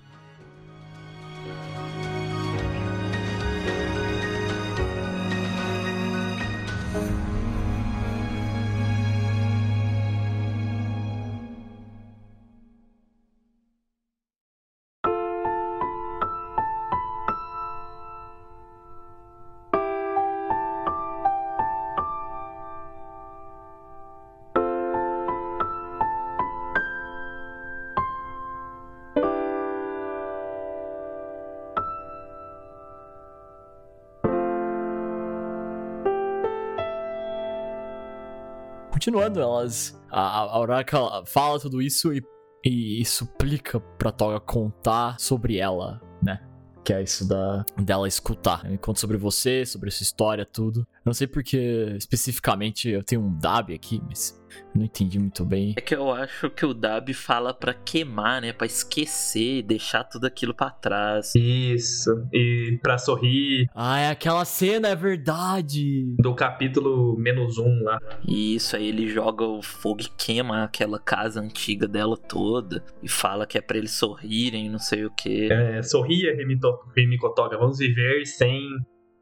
[39.04, 40.01] Continuando, elas.
[40.10, 42.24] A, a Uraraka fala tudo isso e,
[42.64, 46.39] e, e suplica pra Toga contar sobre ela, né?
[46.86, 48.64] Que é isso da, dela escutar.
[48.64, 50.88] Me conta sobre você, sobre sua história, tudo.
[51.04, 54.41] Não sei porque especificamente eu tenho um Dab aqui, mas
[54.76, 55.74] não entendi muito bem.
[55.78, 58.51] É que eu acho que o Dab fala pra queimar, né?
[58.54, 61.34] Pra esquecer, deixar tudo aquilo pra trás.
[61.36, 62.28] Isso.
[62.34, 66.16] E pra sorrir Ah, é aquela cena, é verdade!
[66.20, 67.99] do capítulo menos um lá.
[68.28, 72.84] E isso aí ele joga o fogo e queima aquela casa antiga dela toda.
[73.01, 75.51] E fala que é pra eles sorrirem, não sei o que.
[75.51, 76.36] É, sorria,
[76.95, 77.58] Remikotoga.
[77.58, 78.62] Vamos viver sem,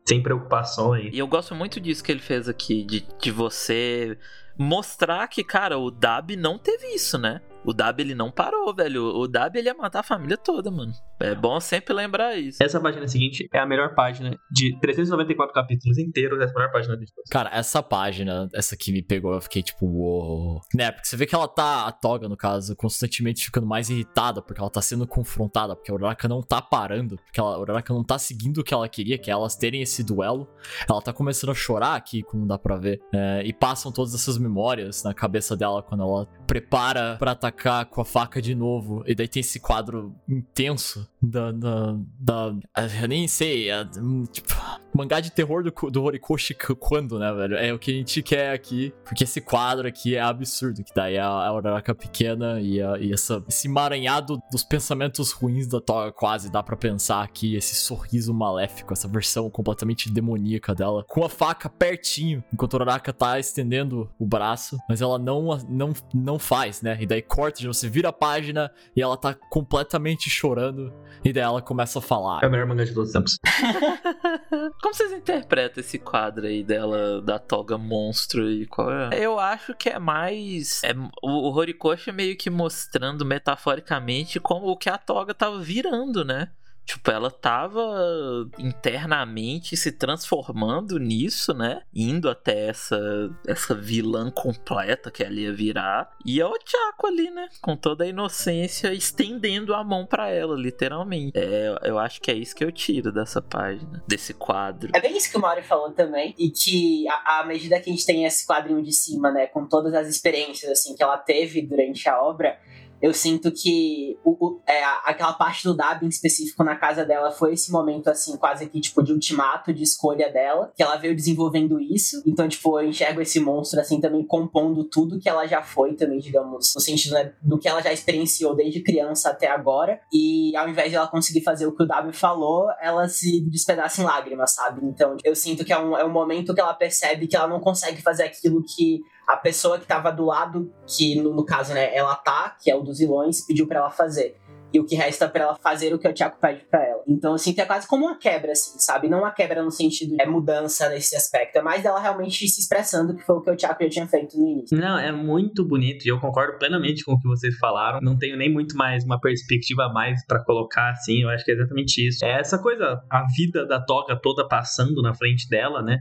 [0.08, 1.14] sem preocupações.
[1.14, 4.18] E eu gosto muito disso que ele fez aqui, de, de você
[4.58, 7.42] mostrar que, cara, o Dab não teve isso, né?
[7.64, 9.04] O Dab ele não parou, velho.
[9.04, 10.92] O Dab ele ia matar a família toda, mano.
[11.20, 12.62] É bom sempre lembrar isso.
[12.62, 16.40] Essa página seguinte é a melhor página de 394 capítulos inteiros.
[16.40, 17.30] Essa é a melhor página de todas.
[17.30, 20.62] Cara, essa página, essa que me pegou, eu fiquei tipo, uou.
[20.74, 24.42] Né, porque você vê que ela tá, a Toga, no caso, constantemente ficando mais irritada,
[24.42, 27.94] porque ela tá sendo confrontada, porque a Uraraka não tá parando, porque ela, a Uraraka
[27.94, 30.50] não tá seguindo o que ela queria, que é elas terem esse duelo.
[30.90, 33.00] Ela tá começando a chorar aqui, como dá pra ver.
[33.14, 38.02] é, e passam todas essas memórias na cabeça dela quando ela prepara pra atacar com
[38.02, 39.04] a faca de novo.
[39.06, 41.52] E daí tem esse quadro intenso da.
[41.52, 42.56] da, da
[43.02, 44.50] eu nem sei, é, hum, tipo,
[44.94, 47.56] mangá de terror do, do Horikoshi quando, né, velho?
[47.56, 51.18] É o que a gente quer aqui, porque esse quadro aqui é absurdo, que daí
[51.18, 56.12] a, a Uraraka pequena e, a- e essa, esse emaranhado dos pensamentos ruins da Toga
[56.12, 61.30] quase dá pra pensar aqui, esse sorriso maléfico, essa versão completamente demoníaca dela, com a
[61.30, 66.82] faca pertinho, enquanto a Uraraka tá estendendo o braço, mas ela não, não, não faz,
[66.82, 66.98] né?
[67.00, 70.92] E daí corta, você vira a página e ela tá completamente chorando,
[71.24, 72.44] e daí ela começa a falar.
[72.44, 73.38] É o melhor mangá de todos os tempos.
[74.82, 79.10] Como vocês interpretam esse quadro aí dela, da toga monstro e qual é?
[79.14, 80.84] Eu acho que é mais.
[80.84, 85.60] É, o, o Horikoshi é meio que mostrando metaforicamente como o que a toga tava
[85.60, 86.50] virando, né?
[86.86, 91.84] Tipo, ela tava internamente se transformando nisso, né?
[91.94, 93.00] Indo até essa,
[93.48, 96.12] essa vilã completa que ela ia virar.
[96.26, 97.48] E é o Chaco ali, né?
[97.62, 101.38] Com toda a inocência, estendendo a mão pra ela, literalmente.
[101.38, 104.92] É, eu acho que é isso que eu tiro dessa página, desse quadro.
[104.94, 106.36] É bem isso que o Mario falou também.
[106.38, 109.94] E que à medida que a gente tem esse quadrinho de cima, né, com todas
[109.94, 112.60] as experiências assim que ela teve durante a obra,
[113.02, 117.32] eu sinto que o, o- é, aquela parte do Dab em específico na casa dela
[117.32, 121.16] foi esse momento, assim, quase que tipo de ultimato, de escolha dela, que ela veio
[121.16, 122.22] desenvolvendo isso.
[122.26, 126.20] Então, tipo, eu enxergo esse monstro, assim, também compondo tudo que ela já foi, também,
[126.20, 130.00] digamos, no sentido né, do que ela já experienciou desde criança até agora.
[130.14, 134.02] E ao invés de ela conseguir fazer o que o W falou, ela se despedaça
[134.02, 134.86] em lágrimas, sabe?
[134.86, 137.60] Então, eu sinto que é um, é um momento que ela percebe que ela não
[137.60, 139.02] consegue fazer aquilo que
[139.32, 142.76] a pessoa que tava do lado, que no, no caso, né, ela tá, que é
[142.76, 144.36] o dos vilões, pediu pra ela fazer.
[144.74, 147.04] E o que resta pra ela fazer o que o Tiago pede pra ela.
[147.06, 149.10] Então que é quase como uma quebra, assim, sabe?
[149.10, 151.58] Não uma quebra no sentido de mudança nesse aspecto.
[151.58, 154.38] É mais dela realmente se expressando, que foi o que o Tiago já tinha feito
[154.38, 154.78] no início.
[154.78, 158.00] Não, é muito bonito e eu concordo plenamente com o que vocês falaram.
[158.02, 161.24] Não tenho nem muito mais uma perspectiva a mais pra colocar assim.
[161.24, 162.24] Eu acho que é exatamente isso.
[162.24, 165.98] É essa coisa, a vida da Toga toda passando na frente dela, né?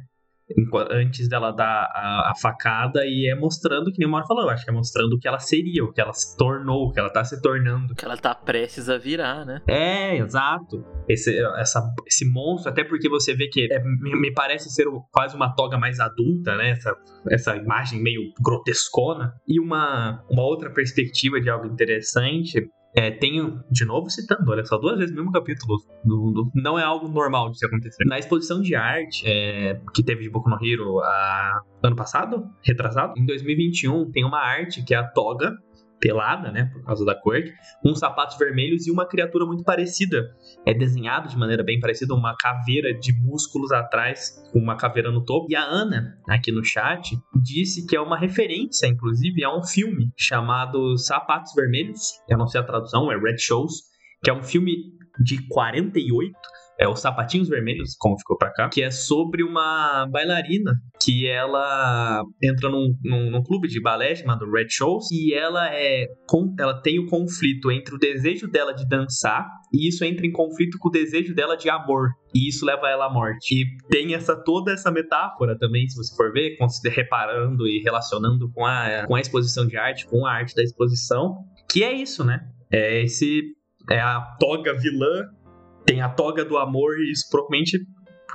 [0.91, 4.51] Antes dela dar a, a facada e é mostrando, que nem o Mauro falou, eu
[4.51, 6.99] acho que é mostrando o que ela seria, o que ela se tornou, o que
[7.01, 7.95] ela tá se tornando.
[7.95, 9.63] Que ela tá prestes a virar, né?
[9.69, 10.85] É, exato.
[11.09, 15.35] Esse, essa, esse monstro, até porque você vê que é- me, parece ser o- quase
[15.37, 16.71] uma toga mais adulta, né?
[16.71, 16.95] Essa,
[17.31, 19.33] essa imagem meio grotescona.
[19.47, 22.69] E uma, uma outra perspectiva de algo interessante.
[22.95, 25.79] É, tenho, de novo citando, olha só, duas vezes o mesmo capítulo.
[26.05, 28.05] do- do- não é algo normal de se acontecer.
[28.07, 33.15] Na exposição de arte é, que teve de Boku no Hero a, ano passado, retrasado,
[33.17, 35.53] em 2021, tem uma arte que é a toga
[36.01, 40.35] pelada, né, por causa da corte, com sapatos vermelhos e uma criatura muito parecida.
[40.67, 45.25] É desenhado de maneira bem parecida, uma caveira de músculos atrás, com uma caveira no
[45.25, 45.47] topo.
[45.51, 50.11] E a Ana, aqui no chat, disse que é uma referência, inclusive, a um filme
[50.17, 52.15] chamado Sapatos Vermelhos.
[52.29, 53.83] Eu não sei a tradução, é Red Shows,
[54.23, 54.75] que é um filme
[55.23, 56.33] de 48.
[56.81, 60.73] É os Sapatinhos Vermelhos, como ficou pra cá, que é sobre uma bailarina
[61.05, 66.07] que ela entra num, num, num clube de balé chamado Red Shows e ela é
[66.27, 70.33] com, ela tem o conflito entre o desejo dela de dançar e isso entra em
[70.33, 73.55] conflito com o desejo dela de amor e isso leva ela à morte.
[73.55, 76.57] E tem essa toda essa metáfora também, se você for ver,
[76.87, 81.45] reparando e relacionando com a, com a exposição de arte, com a arte da exposição,
[81.71, 82.41] que é isso, né?
[82.73, 83.43] É esse
[83.91, 85.25] é a toga vilã,
[85.87, 87.79] tem a toga do amor e isso provavelmente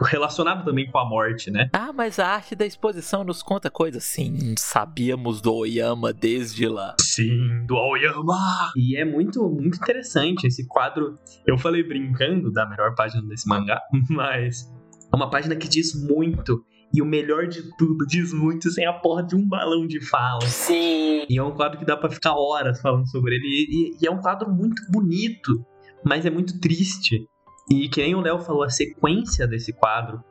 [0.04, 1.70] relacionado também com a morte, né?
[1.72, 4.04] Ah, mas a arte da exposição nos conta coisas.
[4.04, 6.96] Sim, sabíamos do Oyama desde lá.
[7.00, 8.72] Sim, do Aoyama!
[8.76, 11.18] E é muito, muito interessante esse quadro.
[11.48, 13.80] Eu falei brincando da melhor página desse mangá,
[14.10, 14.66] mas
[15.12, 16.62] é uma página que diz muito.
[16.94, 20.42] E o melhor de tudo, diz muito sem a porra de um balão de fala.
[20.42, 21.26] Sim.
[21.30, 23.46] E é um quadro que dá pra ficar horas falando sobre ele.
[23.46, 25.66] E, e- e é um quadro muito bonito,
[26.06, 27.26] mas é muito triste.
[27.70, 30.24] E que nem o Léo falou, a sequência desse quadro,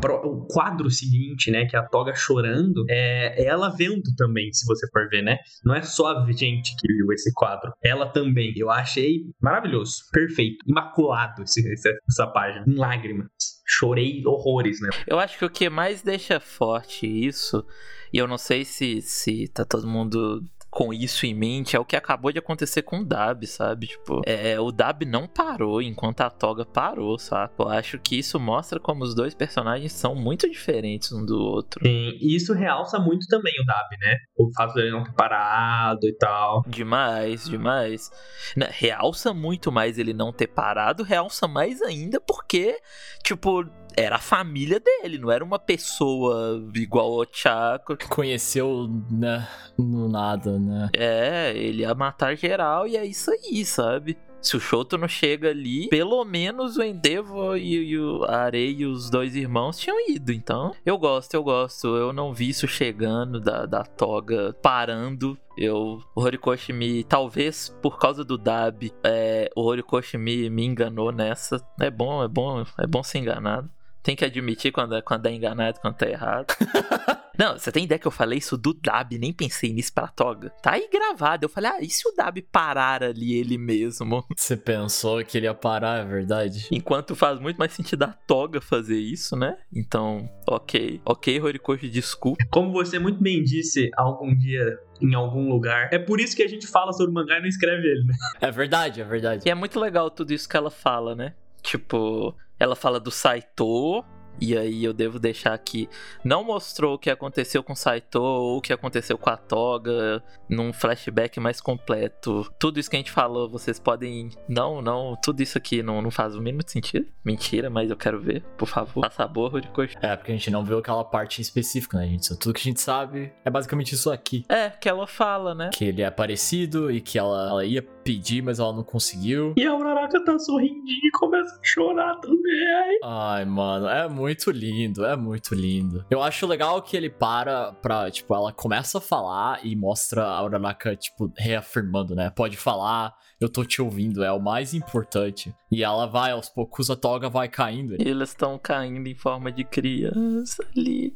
[0.00, 4.52] pro- o quadro seguinte, né, que é a Toga chorando, é, é ela vendo também,
[4.52, 5.38] se você for ver, né?
[5.64, 8.52] Não é só a gente que viu esse quadro, ela também.
[8.56, 11.62] Eu achei maravilhoso, perfeito, imaculado esse-
[12.08, 13.28] essa página, em lágrimas.
[13.66, 14.90] Chorei horrores, né?
[15.06, 17.64] Eu acho que o que mais deixa forte isso,
[18.12, 20.42] e eu não sei se, se tá todo mundo
[20.74, 23.86] com isso em mente, é o que acabou de acontecer com o Dab, sabe?
[23.86, 27.52] Tipo, é, o Dab não parou enquanto a Toga parou, sabe?
[27.60, 31.80] Eu acho que isso mostra como os dois personagens são muito diferentes um do outro.
[31.80, 34.16] Sim, e isso realça muito também o Dab, né?
[34.36, 36.64] O fato dele não ter parado e tal.
[36.66, 38.10] Demais, demais.
[38.56, 42.76] Né, Realça muito mais ele não ter parado, realça mais ainda porque,
[43.22, 43.64] tipo,
[43.96, 47.96] era a família dele, não era uma pessoa igual o Chaco.
[48.08, 50.90] Conheceu, né, no nada, né?
[50.92, 54.16] É, ele ia matar geral e é isso aí, sabe?
[54.44, 58.84] Se o Shoto não chega ali, pelo menos o Endeavor e, e o Arei e
[58.84, 60.32] os dois irmãos tinham ido.
[60.32, 61.96] Então, eu gosto, eu gosto.
[61.96, 65.38] Eu não vi isso chegando da, da toga parando.
[65.56, 67.04] Eu, o Horikoshi me.
[67.04, 71.66] Talvez por causa do Dab, é, o Horikoshi me, me enganou nessa.
[71.80, 73.70] É bom, é bom, é bom ser enganado.
[74.04, 76.54] Tem que admitir quando é, quando é enganado, quando tá errado.
[77.38, 80.50] Não, você tem ideia que eu falei isso do Dab, nem pensei nisso pra Toga.
[80.62, 81.46] Tá aí gravado.
[81.46, 84.24] Eu falei, ah, e se o Dab parar ali ele mesmo?
[84.36, 86.68] Você pensou que ele ia parar, é verdade?
[86.70, 89.56] Enquanto faz muito mais sentido a Toga fazer isso, né?
[89.74, 91.00] Então, ok.
[91.04, 92.44] Ok, Horikoshi, desculpa.
[92.50, 96.48] Como você muito bem disse algum dia em algum lugar, é por isso que a
[96.48, 98.14] gente fala sobre o mangá e não escreve ele, né?
[98.40, 99.48] É verdade, é verdade.
[99.48, 101.34] E é muito legal tudo isso que ela fala, né?
[101.62, 104.04] Tipo, ela fala do Saito.
[104.40, 105.88] E aí eu devo deixar aqui.
[106.24, 110.22] Não mostrou o que aconteceu com o Saito ou o que aconteceu com a Toga
[110.48, 112.44] num flashback mais completo.
[112.58, 114.30] Tudo isso que a gente falou, vocês podem.
[114.48, 115.16] Não, não.
[115.22, 117.06] Tudo isso aqui não, não faz o mínimo sentido.
[117.24, 118.42] Mentira, mas eu quero ver.
[118.58, 119.04] Por favor.
[119.04, 119.96] Faça a boa, Horikoshi.
[120.02, 122.36] É, porque a gente não viu aquela parte em específico, né, gente?
[122.36, 124.44] Tudo que a gente sabe é basicamente isso aqui.
[124.48, 125.70] É, que ela fala, né?
[125.72, 129.54] Que ele é parecido e que ela, ela ia pedir, mas ela não conseguiu.
[129.56, 132.98] E a Uraraka tá sorrindinho e começa a chorar também.
[133.02, 136.04] Ai, mano, é muito lindo, é muito lindo.
[136.10, 140.44] Eu acho legal que ele para pra, tipo, ela começa a falar e mostra a
[140.44, 142.30] Uraraka, tipo, reafirmando, né?
[142.30, 145.54] Pode falar, eu tô te ouvindo, é o mais importante.
[145.70, 147.94] E ela vai, aos poucos a toga vai caindo.
[147.94, 151.10] E eles estão caindo em forma de criança ali,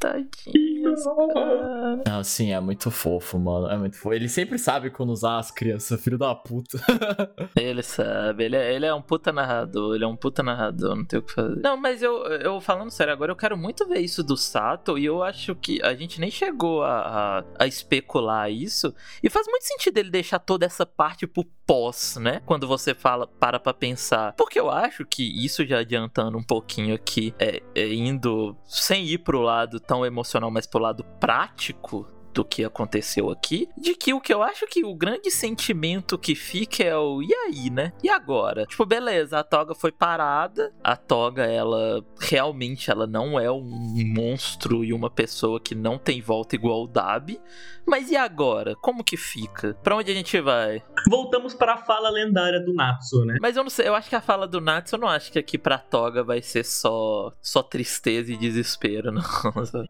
[0.95, 2.03] tadinha.
[2.07, 3.69] Não, sim, é muito fofo, mano.
[3.69, 4.15] É muito fofo.
[4.15, 6.79] Ele sempre sabe quando usar as crianças, filho da puta.
[7.57, 11.05] Ele sabe, ele é, ele é um puta narrador, ele é um puta narrador, não
[11.05, 11.61] tem o que fazer.
[11.61, 15.05] Não, mas eu, eu falando sério, agora eu quero muito ver isso do Sato e
[15.05, 18.95] eu acho que a gente nem chegou a, a, a especular isso.
[19.23, 22.41] E faz muito sentido ele deixar toda essa parte pro pós, né?
[22.47, 24.33] Quando você fala, para pra pensar.
[24.33, 29.19] Porque eu acho que isso já adiantando um pouquinho aqui, é, é indo sem ir
[29.19, 32.07] pro lado tão emocional, mas pro lado prático
[32.39, 36.37] do que aconteceu aqui, de que o que eu acho que o grande sentimento que
[36.37, 37.93] fica é o e aí, né?
[38.01, 38.65] E agora?
[38.65, 43.69] Tipo, beleza, a Toga foi parada, a Toga ela realmente ela não é um
[44.15, 47.41] monstro e uma pessoa que não tem volta igual o Dabi,
[47.85, 48.77] mas e agora?
[48.77, 49.75] Como que fica?
[49.83, 50.83] Pra onde a gente vai?
[51.09, 53.39] Voltamos para a fala lendária do Natsu, né?
[53.41, 55.39] Mas eu não sei, eu acho que a fala do Natsu, eu não acho que
[55.39, 59.23] aqui pra Toga vai ser só só tristeza e desespero, não.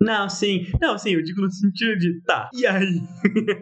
[0.00, 0.66] Não, sim.
[0.80, 3.00] Não, sim, eu digo no sentido de, tá, e aí?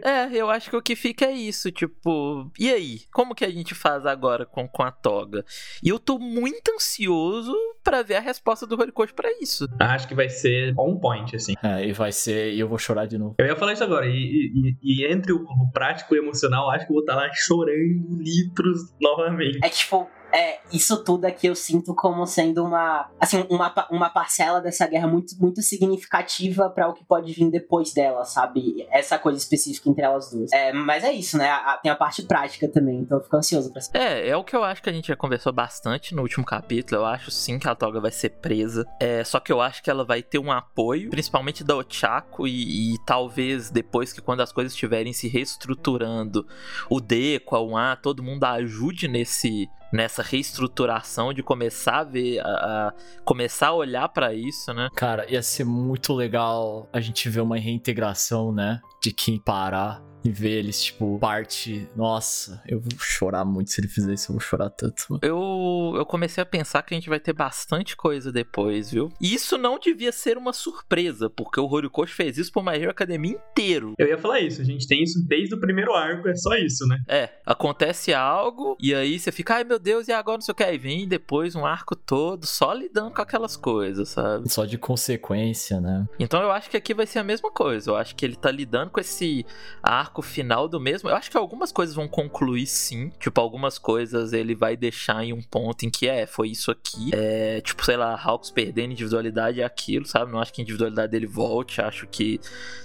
[0.03, 3.01] É, eu acho que o que fica é isso, tipo, e aí?
[3.11, 5.43] Como que a gente faz agora com, com a toga?
[5.83, 7.53] E eu tô muito ansioso
[7.83, 9.67] pra ver a resposta do Horikoshi pra isso.
[9.79, 11.53] Acho que vai ser on point, assim.
[11.63, 12.53] É, e vai ser.
[12.53, 13.35] E eu vou chorar de novo.
[13.39, 16.69] Eu ia falar isso agora, e, e- e entre o, o prático e o emocional,
[16.71, 19.59] acho que eu vou estar lá chorando litros novamente.
[19.63, 24.61] É tipo, é, isso tudo aqui eu sinto como sendo uma, assim, uma, uma parcela
[24.61, 28.85] dessa guerra muito, muito significativa pra o que pode vir depois dela, sabe?
[28.91, 30.51] Essa coisa específica entre elas duas.
[30.51, 31.49] É, mas é isso, né?
[31.49, 33.99] A- tem a parte prática também, então eu fico ansioso pra saber.
[33.99, 37.01] É, é o que eu acho que a gente já conversou bastante no último capítulo.
[37.01, 38.85] Eu acho sim que a Toga vai ser presa.
[38.99, 42.93] É, só que eu acho que ela vai ter um apoio, principalmente da Ochako, e,
[42.93, 46.45] e talvez depois que quando as coisas estiverem se reestruturando,
[46.89, 52.45] o Deco, a UA, todo mundo ajude nesse nessa reestruturação de começar a ver, a,
[52.47, 54.89] a- começar a olhar pra isso, né?
[54.95, 58.79] Cara, ia ser muito legal a gente ver uma reintegração, né?
[59.01, 61.87] De quem parar e ver eles, tipo, parte.
[61.95, 65.05] Nossa, eu vou chorar muito se ele fizer isso, eu vou chorar tanto.
[65.09, 65.21] mano.
[65.23, 69.11] Eu, eu comecei a pensar que a gente vai ter bastante coisa depois, viu?
[69.21, 72.91] E isso não devia ser uma surpresa, porque o Horikoshi fez isso pro My Hero
[72.91, 73.93] Academia inteiro.
[73.97, 76.85] Eu ia falar isso, a gente tem isso desde o primeiro arco, é só isso,
[76.87, 76.99] né?
[77.07, 80.55] É, acontece algo e aí você fica, ai meu Deus, e agora não sei o
[80.55, 80.63] que.
[80.63, 84.49] Aí vem depois um arco todo só lidando com aquelas coisas, sabe?
[84.51, 86.05] Só de consequência, né?
[86.19, 87.91] Então eu acho que aqui vai ser a mesma coisa.
[87.91, 89.45] Eu acho que ele tá lidando com esse
[89.81, 91.09] arco final do mesmo.
[91.09, 93.09] Eu acho que algumas coisas vão concluir sim.
[93.19, 97.11] Tipo, algumas coisas ele vai deixar em um ponto em que é, foi isso aqui.
[97.13, 100.31] É, tipo, sei lá, Hawks perdendo individualidade é aquilo, sabe?
[100.31, 101.81] Não acho que a individualidade dele volte.
[101.81, 102.39] Acho que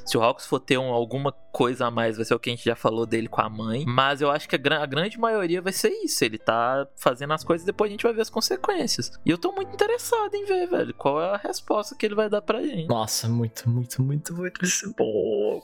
[0.05, 2.53] se o Hawks for ter um- alguma coisa a mais, vai ser o que a
[2.55, 3.85] gente já falou dele com a mãe.
[3.87, 6.25] Mas eu acho que a, gran- a grande maioria vai ser isso.
[6.25, 9.13] Ele tá fazendo as coisas e depois a gente vai ver as consequências.
[9.25, 12.29] E eu tô muito interessado em ver, velho, qual é a resposta que ele vai
[12.29, 12.89] dar pra gente.
[12.89, 14.61] Nossa, muito, muito, muito, muito.
[14.97, 15.61] Bom.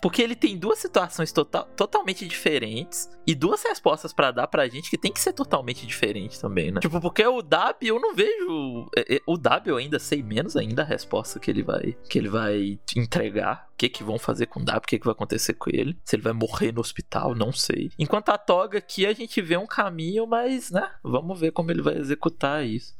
[0.00, 4.90] Porque ele tem duas situações total, totalmente diferentes e duas respostas pra dar pra gente
[4.90, 6.80] que tem que ser totalmente diferentes também, né?
[6.80, 8.88] Tipo, porque o Dab eu não vejo.
[8.96, 12.18] é, é, O Dab eu ainda sei menos ainda a resposta que ele vai que
[12.18, 13.68] ele vai entregar.
[13.72, 15.96] O que que vão fazer com o Dab, o que que vai acontecer com ele.
[16.04, 17.90] Se ele vai morrer no hospital, não sei.
[17.98, 20.90] Enquanto a Toga aqui a gente vê um caminho, mas, né?
[21.02, 22.97] Vamos ver como ele vai executar isso.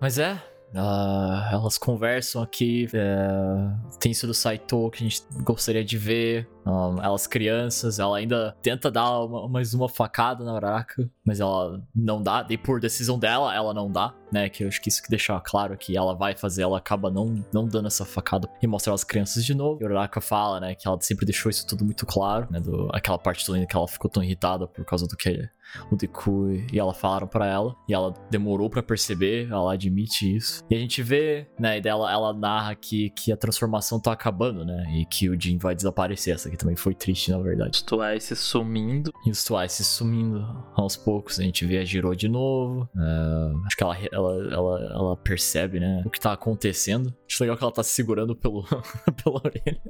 [0.00, 0.40] Mas é,
[0.74, 2.86] ah, elas conversam aqui.
[2.92, 6.48] é, tem isso do Saito que a gente gostaria de ver.
[6.64, 11.82] ah, elas crianças, ela ainda tenta dar uma- mais uma facada na Uraraka, mas ela
[11.94, 12.46] não dá.
[12.50, 14.48] E por decisão dela, ela não dá, né?
[14.50, 17.42] Que eu acho que isso que deixa claro que ela vai fazer, ela acaba não,
[17.52, 19.80] não dando essa facada e mostrar as crianças de novo.
[19.80, 20.74] E a Uraraka fala, né?
[20.74, 22.60] Que ela sempre deixou isso tudo muito claro, né?
[22.60, 25.48] Do, aquela parte do que ela ficou tão irritada por causa do que
[25.90, 30.64] o Deku e ela falaram pra ela e ela demorou pra perceber, ela admite isso.
[30.70, 34.64] E a gente vê, né, e dela ela narra que, que a transformação tá acabando,
[34.64, 36.34] né, e que o Jin vai desaparecer.
[36.34, 37.76] Essa aqui também foi triste, na verdade.
[37.76, 39.12] Os Twice sumindo.
[39.26, 40.44] E os Twice sumindo
[40.74, 42.88] aos poucos, a gente vê a Jiro de novo.
[42.96, 47.14] é, acho que ela, ela, ela, ela percebe, né, o que tá acontecendo.
[47.28, 48.64] Acho legal que ela tá se segurando pelo,
[49.22, 49.80] pela orelha.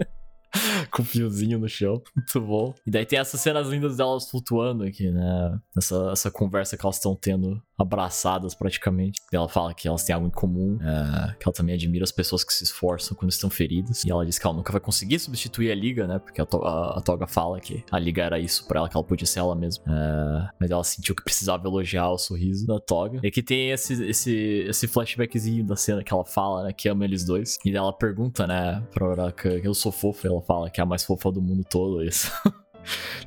[0.93, 2.03] Com o fiozinho no chão.
[2.17, 2.75] Muito bom.
[2.87, 5.59] E daí tem essas cenas lindas delas flutuando aqui, né?
[5.77, 9.21] Essa, essa conversa que elas estão tendo abraçadas praticamente.
[9.33, 10.79] Ela fala que elas têm algo em comum.
[10.83, 14.05] é, que ela também admira as pessoas que se esforçam quando estão feridas.
[14.05, 16.19] E ela diz que ela nunca vai conseguir substituir a Liga, né?
[16.19, 19.05] Porque a, To- a- Toga fala que a Liga era isso pra ela, que ela
[19.05, 19.85] podia ser ela mesma.
[19.87, 23.21] É, mas ela sentiu que precisava elogiar o sorriso da Toga.
[23.23, 24.33] E que tem esse, esse,
[24.69, 26.73] esse flashbackzinho da cena que ela fala, né?
[26.73, 27.57] Que ama eles dois.
[27.65, 30.27] E ela pergunta, né, pra Uraka, eu sou fofa.
[30.27, 32.03] Ela fala que é a mais fofa do mundo todo.
[32.03, 32.31] Isso.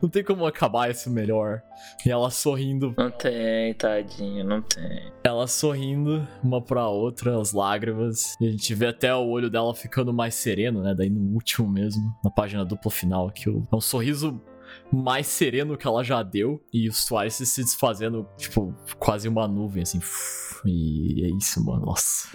[0.01, 1.61] Não tem como acabar isso melhor.
[2.05, 2.93] E ela sorrindo.
[2.97, 5.11] Não tem, tadinho, não tem.
[5.23, 8.35] Ela sorrindo uma pra outra, as lágrimas.
[8.41, 10.93] E a gente vê até o olho dela ficando mais sereno, né?
[10.95, 14.41] Daí no último mesmo, na página dupla final, que é um sorriso
[14.91, 16.63] mais sereno que ela já deu.
[16.73, 19.99] E os Twice se desfazendo, tipo, quase uma nuvem, assim.
[20.65, 21.85] E é isso, mano.
[21.87, 22.29] Nossa.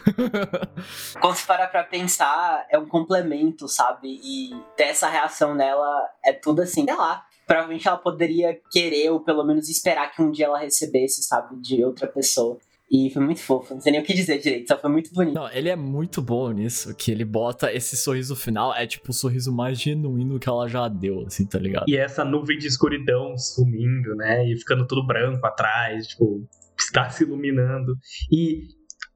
[1.21, 4.21] Quando se parar pra pensar, é um complemento, sabe?
[4.23, 7.25] E ter essa reação nela é tudo assim, sei lá.
[7.47, 11.57] Provavelmente ela poderia querer, ou pelo menos esperar que um dia ela recebesse, sabe?
[11.61, 12.59] De outra pessoa.
[12.91, 15.35] E foi muito fofo, não sei nem o que dizer direito, só foi muito bonito.
[15.35, 19.13] Não, ele é muito bom nisso, que ele bota esse sorriso final, é tipo o
[19.13, 21.87] sorriso mais genuíno que ela já deu, assim, tá ligado?
[21.89, 24.49] E essa nuvem de escuridão sumindo, né?
[24.49, 26.47] E ficando tudo branco atrás, tipo,
[26.79, 27.97] está se iluminando.
[28.31, 28.69] E,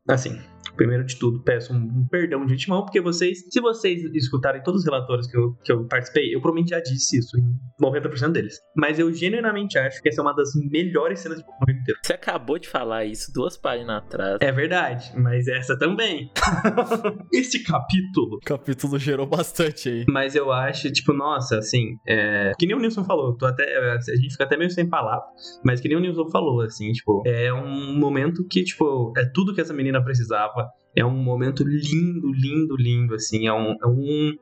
[0.09, 0.37] assim,
[0.77, 4.87] primeiro de tudo, peço um, perdão de antemão, porque vocês, se vocês escutarem todos os
[4.87, 8.61] relatórios que eu, que eu participei, eu provavelmente já disse isso em 90% deles.
[8.77, 12.01] Mas eu genuinamente acho que essa é uma das melhores cenas de no inteiro.
[12.03, 14.39] Você acabou de falar isso duas páginas atrás.
[14.41, 16.31] É verdade, mas essa também.
[17.33, 18.37] este capítulo.
[18.37, 20.05] O capítulo gerou bastante aí.
[20.09, 22.53] Mas eu acho, tipo, nossa, assim, é...
[22.59, 23.65] que nem o Nilson falou, tô até,
[23.95, 25.31] a gente fica até meio sem palavras,
[25.65, 29.55] mas que nem o Nilson falou, assim, tipo, é um momento que, tipo, é tudo
[29.55, 30.60] que essa menina precisava
[30.97, 33.47] é um momento lindo, lindo, lindo, assim.
[33.47, 34.35] É um, é um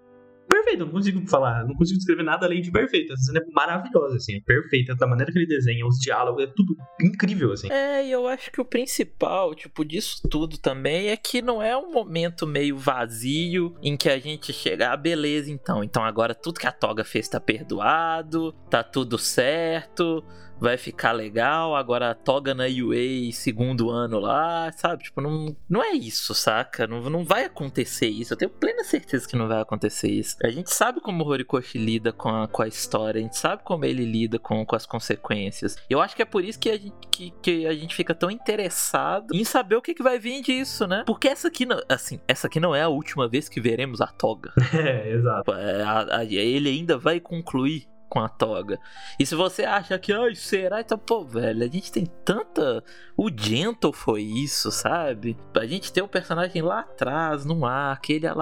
[0.49, 3.12] perfeito, não consigo falar, não consigo descrever nada além de perfeito.
[3.12, 6.47] Essa cena é maravilhosa, assim, é perfeita, da maneira que ele desenha, os diálogos, é
[6.47, 7.71] tudo incrível, assim.
[7.71, 11.77] É, e eu acho que o principal, tipo, disso tudo também é que não é
[11.77, 16.61] um momento meio vazio em que a gente chega, ah, beleza, então, então agora tudo
[16.61, 20.25] que a Toga fez tá perdoado, tá tudo certo
[20.61, 25.04] vai ficar legal, agora toga na UA segundo ano lá, sabe?
[25.04, 26.86] Tipo, não, não é isso, saca?
[26.86, 28.32] Não, não vai acontecer isso.
[28.32, 30.36] Eu tenho plena certeza que não vai acontecer isso.
[30.42, 33.62] A gente sabe como o Horikoshi lida com a, com a história, a gente sabe
[33.62, 35.76] como ele lida com, com as consequências.
[35.88, 38.30] Eu acho que é por isso que a gente, que, que a gente fica tão
[38.30, 41.04] interessado em saber o que, que vai vir disso, né?
[41.06, 44.06] Porque essa aqui, não, assim, essa aqui não é a última vez que veremos a
[44.06, 44.52] toga.
[44.78, 45.52] É, exato.
[45.52, 48.80] É, a, a, ele ainda vai concluir com a toga.
[49.18, 50.80] E se você acha que, ai, será?
[50.80, 52.82] Então, pô, velho, a gente tem tanta.
[53.16, 55.36] O Gentle foi isso, sabe?
[55.54, 58.32] A gente tem o um personagem lá atrás, no ar, que ele é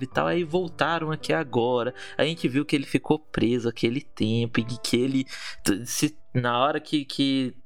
[0.00, 0.26] e tal.
[0.26, 1.94] Aí voltaram aqui agora.
[2.16, 5.26] A gente viu que ele ficou preso aquele tempo e que ele
[5.84, 7.56] se na hora que, que,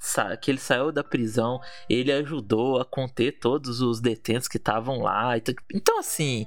[0.40, 5.36] que ele saiu da prisão, ele ajudou a conter todos os detentos que estavam lá.
[5.36, 6.46] Então, então assim,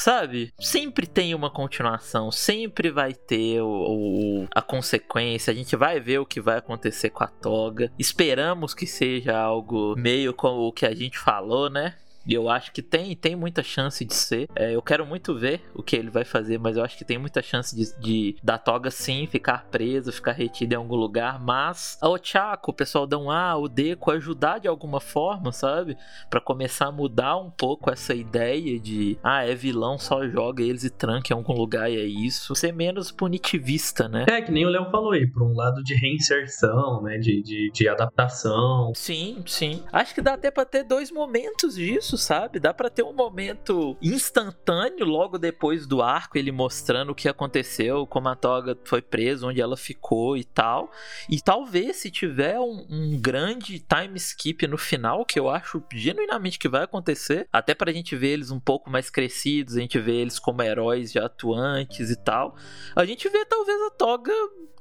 [0.00, 0.50] Sabe?
[0.58, 6.20] Sempre tem uma continuação, sempre vai ter o, o, a consequência, a gente vai ver
[6.20, 7.92] o que vai acontecer com a toga.
[7.98, 11.96] Esperamos que seja algo meio como o que a gente falou, né?
[12.26, 14.48] E eu acho que tem, tem muita chance de ser.
[14.54, 17.18] É, eu quero muito ver o que ele vai fazer, mas eu acho que tem
[17.18, 21.40] muita chance de, de da toga sim ficar preso, ficar retido em algum lugar.
[21.40, 25.96] Mas a Ochako, o pessoal dá um A, o Deco ajudar de alguma forma, sabe?
[26.28, 30.84] para começar a mudar um pouco essa ideia de ah, é vilão, só joga eles
[30.84, 32.54] e tranca em algum lugar e é isso.
[32.54, 34.26] Ser menos punitivista, né?
[34.28, 37.18] É, que nem o Léo falou aí, por um lado de reinserção, né?
[37.18, 38.92] De, de, de adaptação.
[38.94, 39.82] Sim, sim.
[39.92, 42.58] Acho que dá até pra ter dois momentos disso isso, sabe?
[42.58, 48.06] Dá para ter um momento instantâneo logo depois do arco, ele mostrando o que aconteceu,
[48.06, 50.90] como a Toga foi presa, onde ela ficou e tal.
[51.28, 56.58] E talvez se tiver um, um grande time skip no final, que eu acho genuinamente
[56.58, 60.16] que vai acontecer, até pra gente ver eles um pouco mais crescidos, a gente vê
[60.16, 62.56] eles como heróis já atuantes e tal.
[62.96, 64.32] A gente vê talvez a Toga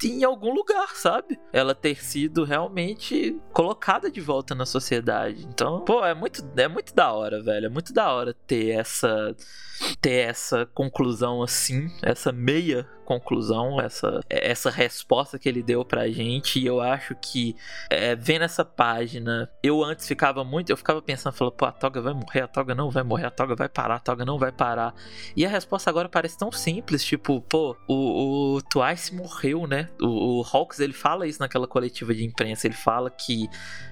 [0.07, 1.39] em algum lugar, sabe?
[1.51, 5.45] Ela ter sido realmente colocada de volta na sociedade.
[5.45, 7.65] Então, pô, é muito, é muito da hora, velho.
[7.65, 9.35] É muito da hora ter essa
[10.01, 16.59] ter essa conclusão assim, essa meia conclusão, essa, essa resposta que ele deu pra gente.
[16.59, 17.55] E eu acho que,
[17.89, 21.99] é, vendo essa página, eu antes ficava muito, eu ficava pensando, falando, pô, a Toga
[22.01, 24.51] vai morrer, a Toga não vai morrer, a Toga vai parar, a Toga não vai
[24.51, 24.93] parar.
[25.35, 29.89] E a resposta agora parece tão simples, tipo, pô, o, o Twice morreu, né?
[29.99, 33.49] O, o Hawks, ele fala isso naquela coletiva de imprensa, ele fala que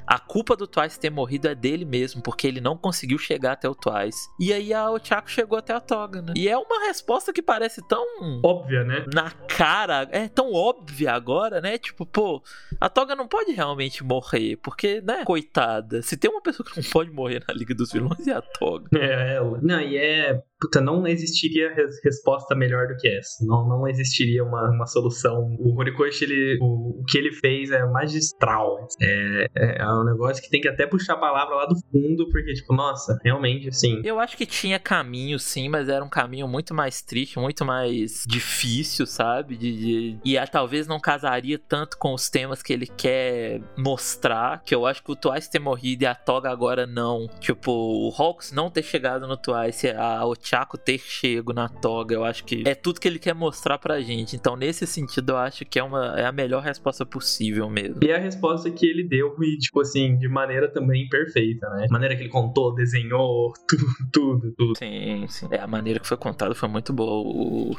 [0.07, 3.67] a culpa do Twice ter morrido é dele mesmo, porque ele não conseguiu chegar até
[3.67, 4.29] o Twice.
[4.39, 6.33] E aí a Ochako chegou até a Toga, né?
[6.35, 8.05] E é uma resposta que parece tão.
[8.43, 9.05] Óbvia, né?
[9.13, 10.07] Na cara.
[10.11, 11.77] É tão óbvia agora, né?
[11.77, 12.41] Tipo, pô,
[12.79, 15.25] a Toga não pode realmente morrer, porque, né?
[15.25, 16.01] Coitada.
[16.01, 18.87] Se tem uma pessoa que não pode morrer na Liga dos Vilões, é a Toga.
[18.97, 19.39] É, é.
[19.61, 20.41] Não, e é.
[20.59, 23.45] Puta, não existiria res resposta melhor do que essa.
[23.45, 25.55] Não, não existiria uma, uma solução.
[25.59, 28.87] O Horikoshi, ele, o, o que ele fez é magistral.
[29.01, 32.29] É, é, é um negócio que tem que até puxar a palavra lá do fundo,
[32.31, 34.01] porque, tipo, nossa, realmente, assim.
[34.03, 38.23] Eu acho que tinha caminho, sim, mas era um caminho muito mais triste, muito mais
[38.27, 39.57] difícil sabe?
[39.57, 40.19] De, de...
[40.23, 44.61] E a, talvez não casaria tanto com os temas que ele quer mostrar.
[44.63, 47.27] Que eu acho que o Twice ter morrido e a Toga agora não.
[47.39, 52.15] Tipo, o Hawks não ter chegado no Twice, a Ochako ter chego na Toga.
[52.15, 54.35] Eu acho que é tudo que ele quer mostrar pra gente.
[54.35, 58.03] Então, nesse sentido, eu acho que é, uma, é a melhor resposta possível mesmo.
[58.03, 61.87] E a resposta que ele deu, e, tipo assim, de maneira também perfeita, né?
[61.89, 64.77] maneira que ele contou, desenhou, tudo, tudo, tudo.
[64.77, 65.47] Sim, sim.
[65.51, 67.11] É, a maneira que foi contado foi muito boa.
[67.11, 67.75] O,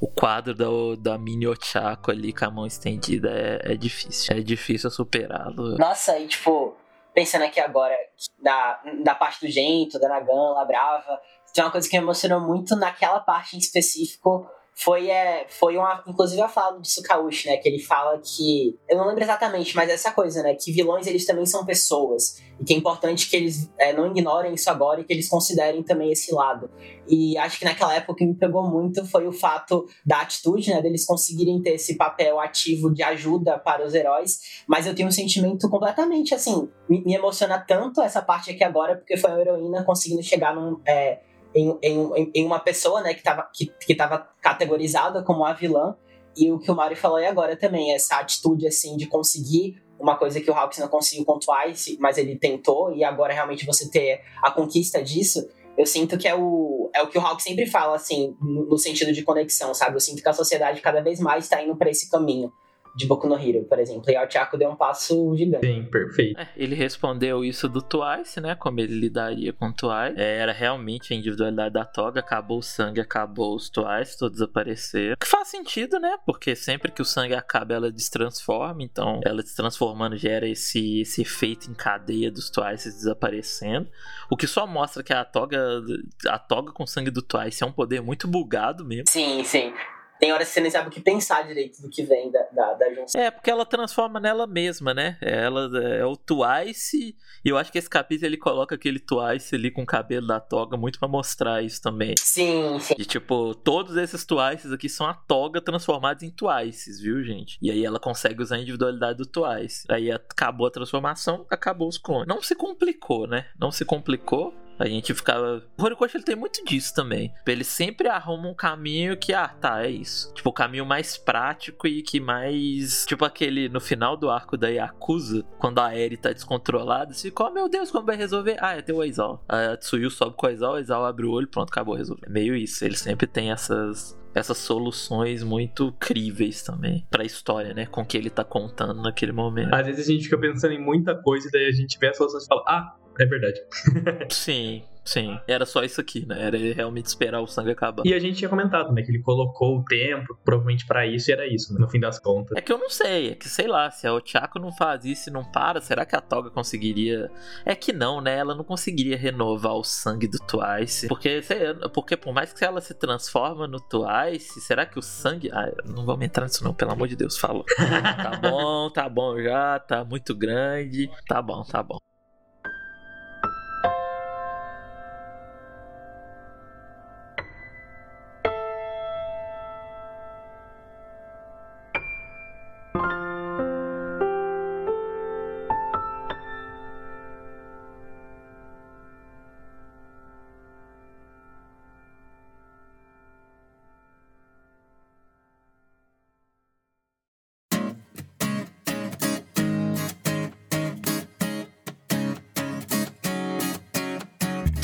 [0.00, 0.66] o quadro da,
[0.98, 4.36] da Mini Ochako ali com a mão estendida é, é difícil.
[4.36, 5.76] É difícil superá-lo.
[5.78, 6.76] Nossa, e tipo,
[7.14, 7.94] pensando aqui agora,
[8.42, 11.20] da, da parte do Gento, da Nagan, La Brava,
[11.54, 16.02] tem uma coisa que me emocionou muito naquela parte em específico foi, é, foi uma,
[16.06, 19.88] inclusive a fala do Tsukaushi, né, que ele fala que, eu não lembro exatamente, mas
[19.88, 23.70] essa coisa, né, que vilões eles também são pessoas, e que é importante que eles
[23.78, 26.68] é, não ignorem isso agora e que eles considerem também esse lado.
[27.08, 30.70] E acho que naquela época o que me pegou muito foi o fato da atitude,
[30.70, 35.08] né, deles conseguirem ter esse papel ativo de ajuda para os heróis, mas eu tenho
[35.08, 39.40] um sentimento completamente, assim, me, me emociona tanto essa parte aqui agora, porque foi a
[39.40, 40.80] heroína conseguindo chegar num...
[40.84, 41.20] É,
[41.54, 45.96] em, em, em uma pessoa, né, que estava que, que tava categorizada como a vilã.
[46.36, 50.16] E o que o Mario falou aí agora também, essa atitude, assim, de conseguir uma
[50.16, 53.88] coisa que o Hawks não conseguiu com Twice, mas ele tentou, e agora realmente você
[53.88, 55.48] ter a conquista disso,
[55.78, 58.76] eu sinto que é o, é o que o Hawks sempre fala, assim, no, no
[58.76, 59.94] sentido de conexão, sabe?
[59.94, 62.52] Eu sinto que a sociedade cada vez mais está indo para esse caminho
[62.94, 64.04] de Boku no Hero, por exemplo.
[64.08, 65.66] E o Tiago deu um passo gigante.
[65.66, 66.40] Sim, perfeito.
[66.40, 68.54] É, ele respondeu isso do Twice, né?
[68.54, 70.14] Como ele lidaria com o Twice.
[70.16, 72.20] É, era realmente a individualidade da Toga.
[72.20, 75.16] Acabou o sangue, acabou os Twice, todos desapareceram.
[75.18, 76.16] Que faz sentido, né?
[76.24, 78.82] Porque sempre que o sangue acaba, ela destransforma.
[78.82, 83.88] Então, ela se transformando gera esse, esse efeito em cadeia dos Twice desaparecendo.
[84.30, 85.82] O que só mostra que a Toga,
[86.28, 89.08] a Toga com sangue do Twice é um poder muito bugado mesmo.
[89.08, 89.72] Sim, sim
[90.18, 92.74] tem horas que você nem sabe o que pensar direito do que vem da, da,
[92.74, 93.20] da junção.
[93.20, 95.18] É, porque ela transforma nela mesma, né?
[95.20, 97.16] Ela é o Twice.
[97.44, 100.40] E eu acho que esse capítulo ele coloca aquele Twice ali com o cabelo da
[100.40, 102.14] toga muito para mostrar isso também.
[102.16, 102.94] Sim, sim.
[102.96, 107.58] De tipo, todos esses Twices aqui são a toga transformados em Twices, viu, gente?
[107.60, 109.84] E aí ela consegue usar a individualidade do Twice.
[109.90, 112.28] Aí acabou a transformação, acabou os clones.
[112.28, 113.46] Não se complicou, né?
[113.58, 114.54] Não se complicou.
[114.78, 115.62] A gente ficava.
[115.78, 117.32] O Horikoshi ele tem muito disso também.
[117.46, 120.32] Ele sempre arruma um caminho que, ah, tá, é isso.
[120.34, 123.04] Tipo, o caminho mais prático e que mais.
[123.06, 127.44] Tipo aquele no final do arco da Yakuza, quando a Eri tá descontrolada, você fica,
[127.44, 128.56] oh meu Deus, como vai resolver?
[128.60, 129.44] Ah, é ter o Aizal.
[129.48, 132.26] A Tsuyu sobe com o Aizal, o Aizal abre o olho, pronto, acabou resolver.
[132.26, 132.84] É meio isso.
[132.84, 137.86] Ele sempre tem essas essas soluções muito críveis também pra história, né?
[137.86, 139.72] Com que ele tá contando naquele momento.
[139.72, 142.16] Às vezes a gente fica pensando em muita coisa e daí a gente vê as
[142.16, 143.60] soluções e fala, ah, é verdade.
[144.30, 145.38] Sim, sim.
[145.46, 146.46] Era só isso aqui, né?
[146.46, 148.04] Era realmente esperar o sangue acabar.
[148.06, 149.02] E a gente tinha comentado, né?
[149.02, 152.18] Que ele colocou o tempo, provavelmente para isso, e era isso, né, no fim das
[152.18, 152.56] contas.
[152.56, 155.28] É que eu não sei, é que sei lá, se a Ochako não faz isso
[155.28, 157.30] e não para, será que a Toga conseguiria.
[157.64, 158.36] É que não, né?
[158.36, 161.06] Ela não conseguiria renovar o sangue do Twice.
[161.08, 165.50] Porque, sei, porque por mais que ela se transforma no Twice, será que o sangue.
[165.52, 167.64] Ah, não vamos entrar nisso, não, pelo amor de Deus, falou.
[167.76, 171.10] tá bom, tá bom já, tá muito grande.
[171.28, 171.98] Tá bom, tá bom.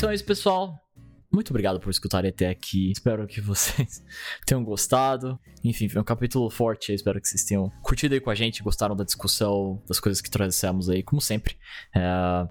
[0.01, 0.79] Então é isso, pessoal.
[1.31, 2.89] Muito obrigado por escutarem até aqui.
[2.89, 4.03] Espero que vocês
[4.47, 5.39] tenham gostado.
[5.63, 6.91] Enfim, foi um capítulo forte.
[6.91, 10.31] Espero que vocês tenham curtido aí com a gente, gostaram da discussão, das coisas que
[10.31, 11.55] trouxemos aí, como sempre.
[11.95, 12.47] É,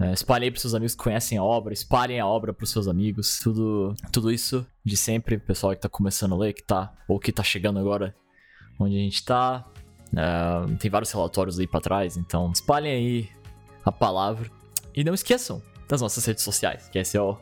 [0.00, 3.38] é, espalhem para seus amigos que conhecem a obra, espalhem a obra para seus amigos.
[3.38, 5.36] Tudo, tudo isso de sempre.
[5.36, 8.16] Pessoal que tá começando a ler, que tá, ou que tá chegando agora
[8.80, 9.70] onde a gente tá.
[10.16, 13.28] É, tem vários relatórios aí para trás, então espalhem aí
[13.84, 14.50] a palavra.
[14.94, 17.36] E não esqueçam, das nossas redes sociais, que esse é o.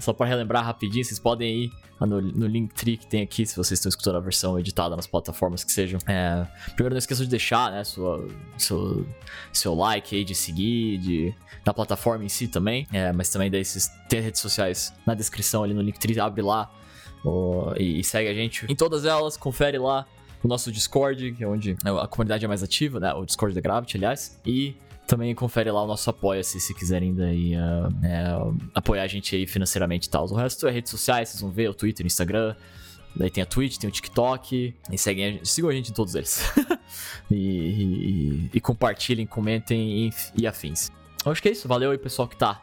[0.00, 3.78] Só para relembrar rapidinho, vocês podem ir no, no Linktree que tem aqui, se vocês
[3.78, 5.98] estão escutando a versão editada nas plataformas que sejam.
[6.06, 8.26] É, primeiro, não esqueçam de deixar né, sua,
[8.58, 9.06] seu,
[9.52, 12.86] seu like aí, de seguir, de, na plataforma em si também.
[12.92, 16.70] É, mas também daí vocês têm redes sociais na descrição ali no Linktree, abre lá
[17.78, 20.06] e, e segue a gente em todas elas, confere lá
[20.42, 23.12] o nosso Discord, que é onde a comunidade é mais ativa, né?
[23.12, 24.40] O Discord da Gravity, aliás.
[24.44, 24.74] E
[25.06, 30.06] também confere lá o nosso apoia-se se quiserem daí uh, apoiar a gente aí financeiramente
[30.06, 30.24] e tal.
[30.30, 32.54] O resto é redes sociais, vocês vão ver, o Twitter, o Instagram,
[33.14, 34.74] Daí tem a Twitch, tem o TikTok.
[34.90, 36.42] E seguem a gente, sigam a gente em todos eles.
[37.30, 40.90] e, e, e compartilhem, comentem e, e afins.
[41.24, 41.66] Eu acho que é isso.
[41.66, 42.62] Valeu aí, pessoal que tá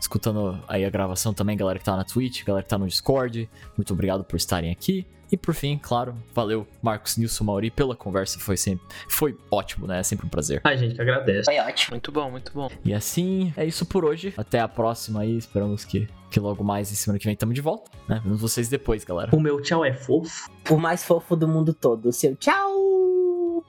[0.00, 3.48] escutando aí a gravação também, galera que tá na Twitch, galera que tá no Discord.
[3.76, 5.06] Muito obrigado por estarem aqui.
[5.32, 10.00] E por fim, claro, valeu Marcos Nilson Mauri pela conversa, foi sempre foi ótimo, né?
[10.00, 10.60] É sempre um prazer.
[10.64, 11.44] A gente que agradece.
[11.44, 11.92] Foi ótimo.
[11.92, 12.68] Muito bom, muito bom.
[12.84, 14.34] E assim, é isso por hoje.
[14.36, 17.60] Até a próxima aí, esperamos que que logo mais em semana que vem tamo de
[17.60, 18.20] volta, né?
[18.22, 19.34] Vemos vocês depois, galera.
[19.34, 20.48] O meu tchau é fofo.
[20.70, 22.08] O mais fofo do mundo todo.
[22.08, 23.64] O seu tchau.